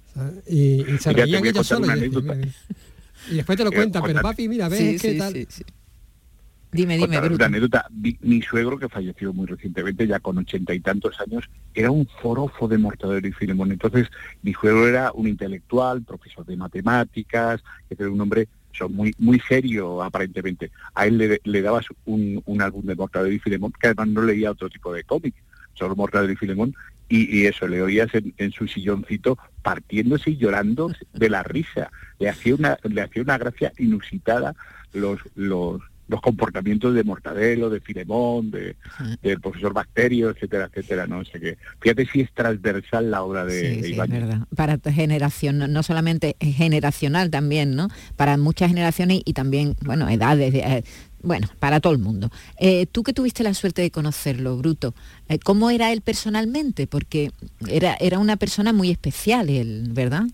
[0.47, 1.89] Y, se reían ellos solos.
[3.31, 5.47] Y, después te lo cuentan, pero papi, mira, ves qué tal.
[6.75, 7.87] Dime, dime, Una anécdota.
[8.21, 12.67] Mi, suegro, que falleció muy recientemente, ya con ochenta y tantos años, era un forofo
[12.67, 13.71] de Mortadelo y Filemón.
[13.71, 14.07] Entonces,
[14.41, 18.47] mi suegro era un intelectual, profesor de matemáticas, que era un hombre
[18.77, 20.69] son muy muy serio aparentemente.
[20.93, 24.21] A él le, le dabas un, un álbum de Mortadelo y Filemón, que además no
[24.21, 25.33] leía otro tipo de cómic,
[25.73, 26.75] solo Mortadelo y Filemón,
[27.07, 31.89] y, y eso, le oías en, en su silloncito partiéndose y llorando de la risa.
[32.19, 34.55] Le hacía una, le hacía una gracia inusitada
[34.93, 38.75] los, los, los comportamientos de Mortadelo, de Filemón, de,
[39.23, 41.19] del profesor Bacterio, etcétera, etcétera, ¿no?
[41.19, 44.21] O sea que fíjate si es transversal la obra de, Sí, de sí, es Ibáñez.
[44.21, 44.47] verdad.
[44.55, 47.89] Para generación, no, no solamente generacional también, ¿no?
[48.15, 50.83] Para muchas generaciones y también, bueno, edades, eh,
[51.21, 52.29] bueno, para todo el mundo.
[52.59, 54.93] Eh, tú que tuviste la suerte de conocerlo, Bruto,
[55.27, 56.85] eh, ¿cómo era él personalmente?
[56.85, 57.31] Porque
[57.67, 60.25] era, era una persona muy especial él, ¿verdad?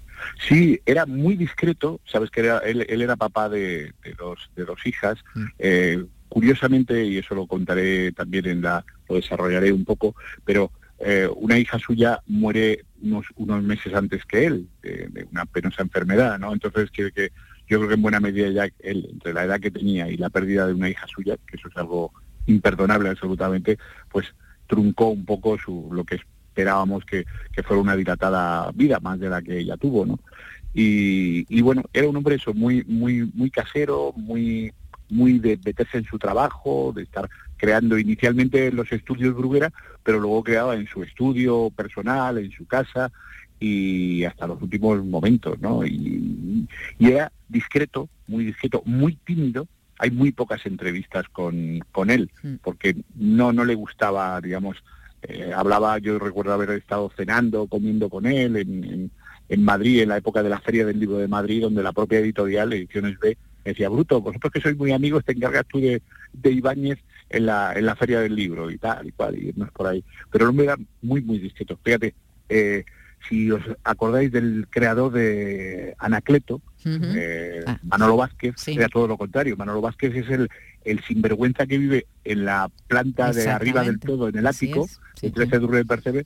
[0.47, 4.65] Sí, era muy discreto, sabes que era, él, él era papá de, de dos, de
[4.65, 5.17] dos hijas.
[5.59, 10.15] Eh, curiosamente, y eso lo contaré también en la, lo desarrollaré un poco,
[10.45, 15.45] pero eh, una hija suya muere unos, unos meses antes que él, de, de una
[15.45, 16.53] penosa enfermedad, ¿no?
[16.53, 17.31] Entonces quiere que
[17.67, 20.29] yo creo que en buena medida ya él, entre la edad que tenía y la
[20.29, 22.13] pérdida de una hija suya, que eso es algo
[22.45, 23.77] imperdonable absolutamente,
[24.09, 24.27] pues
[24.67, 26.19] truncó un poco su, lo que
[26.51, 30.19] esperábamos que, que fuera una dilatada vida, más de la que ella tuvo, ¿no?
[30.73, 34.71] Y, y bueno, era un hombre eso, muy, muy, muy casero, muy,
[35.09, 39.71] muy de meterse en su trabajo, de estar creando inicialmente en los estudios Bruguera,
[40.03, 43.11] pero luego creaba en su estudio personal, en su casa
[43.59, 45.85] y hasta los últimos momentos, ¿no?
[45.85, 49.67] Y, y era discreto, muy discreto, muy tímido.
[49.99, 52.31] Hay muy pocas entrevistas con, con él,
[52.63, 54.77] porque no, no le gustaba, digamos,
[55.23, 59.11] eh, hablaba, yo recuerdo haber estado cenando, comiendo con él en,
[59.49, 62.19] en, Madrid, en la época de la Feria del Libro de Madrid, donde la propia
[62.19, 66.01] editorial, Ediciones B, decía, Bruto, vosotros que sois muy amigos, te encargas tú de,
[66.33, 66.99] de Ibáñez
[67.29, 70.03] en la, en la Feria del Libro y tal, y cual, y irnos por ahí.
[70.31, 71.77] Pero el hombre era muy, muy discreto.
[71.83, 72.13] Fíjate,
[72.49, 72.85] eh,
[73.27, 79.55] si os acordáis del creador de Anacleto, eh, Manolo Vázquez, era todo lo contrario.
[79.57, 80.49] Manolo Vázquez es el,
[80.83, 84.87] el sinvergüenza que vive en la planta de arriba del todo, en el ático,
[85.21, 86.25] el 13 de de Percebe.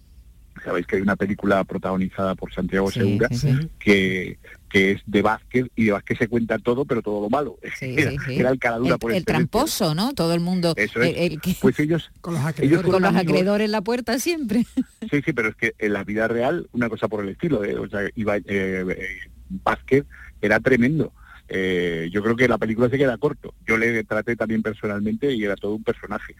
[0.64, 3.70] Sabéis que hay una película protagonizada por Santiago Sí, Segura sí, sí.
[3.80, 4.38] Que,
[4.70, 7.58] que es de Vázquez y de Vázquez se cuenta todo, pero todo lo malo.
[7.62, 7.76] era,
[8.12, 8.40] sí, sí.
[8.40, 10.14] era el caradura El, por el tramposo, ¿no?
[10.14, 10.74] Todo el mundo.
[10.78, 11.10] Eso es.
[11.18, 13.32] el- el que- Pues ellos, con los ellos con fueron los amigos.
[13.34, 14.66] acreedores en la puerta siempre.
[15.12, 17.64] Sí, sí, pero es que en la vida real una cosa por el estilo.
[17.64, 17.78] ¿eh?
[17.78, 19.08] O sea, iba, eh, eh,
[19.50, 20.04] Vázquez
[20.42, 21.14] era tremendo.
[21.48, 23.54] Eh, yo creo que la película se queda corto.
[23.68, 26.36] Yo le traté también personalmente y era todo un personaje.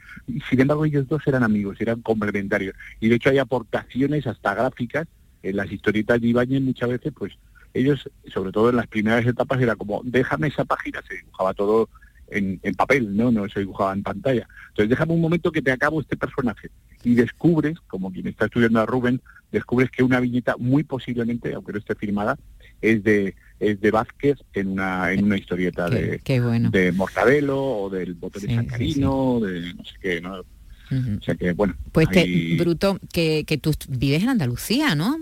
[0.50, 2.76] Sin embargo ellos dos eran amigos, eran complementarios.
[3.00, 5.08] Y de hecho hay aportaciones hasta gráficas
[5.44, 7.34] en las historietas de Ibáñez muchas veces, pues
[7.74, 11.90] ellos, sobre todo en las primeras etapas, era como, déjame esa página, se dibujaba todo
[12.30, 13.32] en, en papel, ¿no?
[13.32, 14.48] No se dibujaba en pantalla.
[14.70, 16.72] Entonces déjame un momento que te acabo este personaje.
[17.04, 21.74] Y descubres, como quien está estudiando a Rubén, descubres que una viñeta muy posiblemente, aunque
[21.74, 22.38] no esté firmada,
[22.82, 26.70] es de es de Vázquez en una en una historieta Qué- de, qué bueno.
[26.72, 30.40] de Mortadelo o del botón de Sí, sí, sacarino, de no sé qué, ¿no?
[30.40, 35.18] O sea que bueno, Pues te- ahí- Bruto, que, que tú vives en Andalucía, ¿no?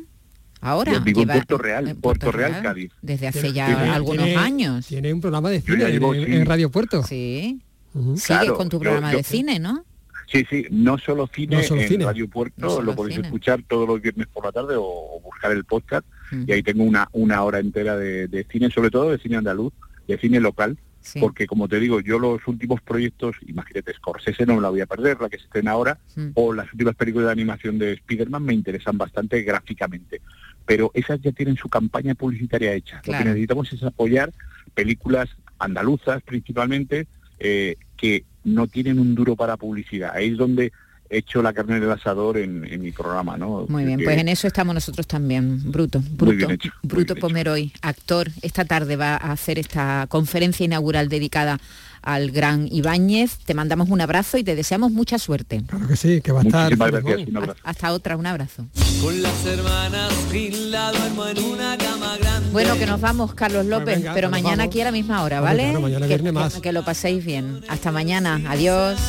[0.59, 0.93] Ahora.
[0.93, 2.91] Yo vivo en Puerto Real, en Puerto Real, Cádiz.
[3.01, 4.87] Desde hace ya tiene- algunos tiene- años.
[4.87, 6.33] Tiene un programa de cine llevo, en, sí.
[6.35, 7.03] en Radio Puerto.
[7.03, 7.61] Sí.
[7.93, 9.85] Sigues Claro, con tu programa yo- de cine, ¿no?
[10.31, 12.05] Sí, sí, no solo cine No solo en cine.
[12.05, 13.27] Radio Puerto, No lo podéis cine.
[13.27, 16.43] escuchar todos los viernes por la tarde o, o buscar el podcast Mm.
[16.47, 19.73] y ahí tengo una, una hora entera de, de cine, sobre todo de cine andaluz,
[20.07, 21.19] de cine local, Sí.
[21.19, 24.85] porque como te digo, yo los últimos proyectos, imagínate, Scorsese no me la voy a
[24.85, 26.27] perder, la que se estrena ahora, Mm.
[26.35, 30.21] o las últimas películas de animación de Spider-Man me interesan bastante gráficamente,
[30.65, 33.01] pero esas ya tienen su campaña publicitaria hecha.
[33.05, 34.31] Lo que necesitamos es apoyar
[34.73, 35.27] películas
[35.59, 37.07] andaluzas principalmente,
[37.39, 40.11] eh, que no tienen un duro para publicidad.
[40.15, 40.71] Ahí es donde
[41.09, 43.65] hecho la carne del asador en, en mi programa, ¿no?
[43.69, 46.01] Muy bien, Que- pues en eso estamos nosotros también, Bruto.
[46.11, 47.15] Bruto, hecho, Bruto.
[47.15, 51.59] Pomeroy, actor, esta tarde va a hacer esta conferencia inaugural dedicada
[52.03, 53.37] al gran Ibáñez.
[53.45, 55.63] Te mandamos un abrazo y te deseamos mucha suerte.
[55.65, 56.75] Claro que sí, que va a estar.
[56.75, 57.59] Gracias, un abrazo.
[57.63, 58.65] Hasta otra, un abrazo.
[59.01, 62.49] Con las hermanas en una cama grande.
[62.51, 64.71] Bueno, que nos vamos, Carlos López, venga, pero pues mañana vamos.
[64.71, 65.63] aquí a la misma hora, ¿vale?
[65.63, 66.55] claro, mañana que, más.
[66.55, 67.61] que lo paséis bien.
[67.67, 68.41] Hasta mañana.
[68.47, 68.99] Adiós.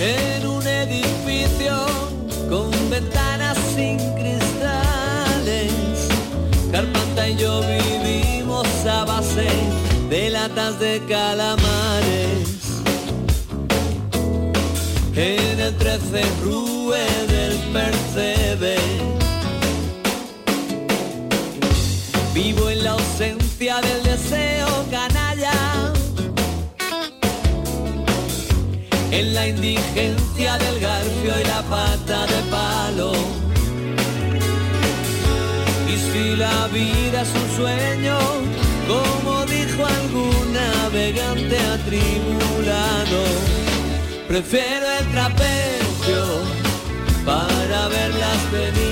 [0.00, 1.86] En un edificio
[2.48, 5.72] con ventanas sin cristales.
[6.72, 7.93] Carpanta y yo vivimos
[9.34, 9.48] base
[10.08, 12.48] de latas de calamares.
[15.14, 18.76] En el 13 Rue del Percebe.
[22.34, 25.52] Vivo en la ausencia del deseo canalla.
[29.10, 33.12] en la indigencia del garfio y la pata de palo.
[35.88, 38.18] Y si la vida es un sueño,
[38.86, 43.22] como dijo algún navegante atribulado,
[44.28, 46.24] prefiero el trapecio
[47.24, 48.83] para verlas venir.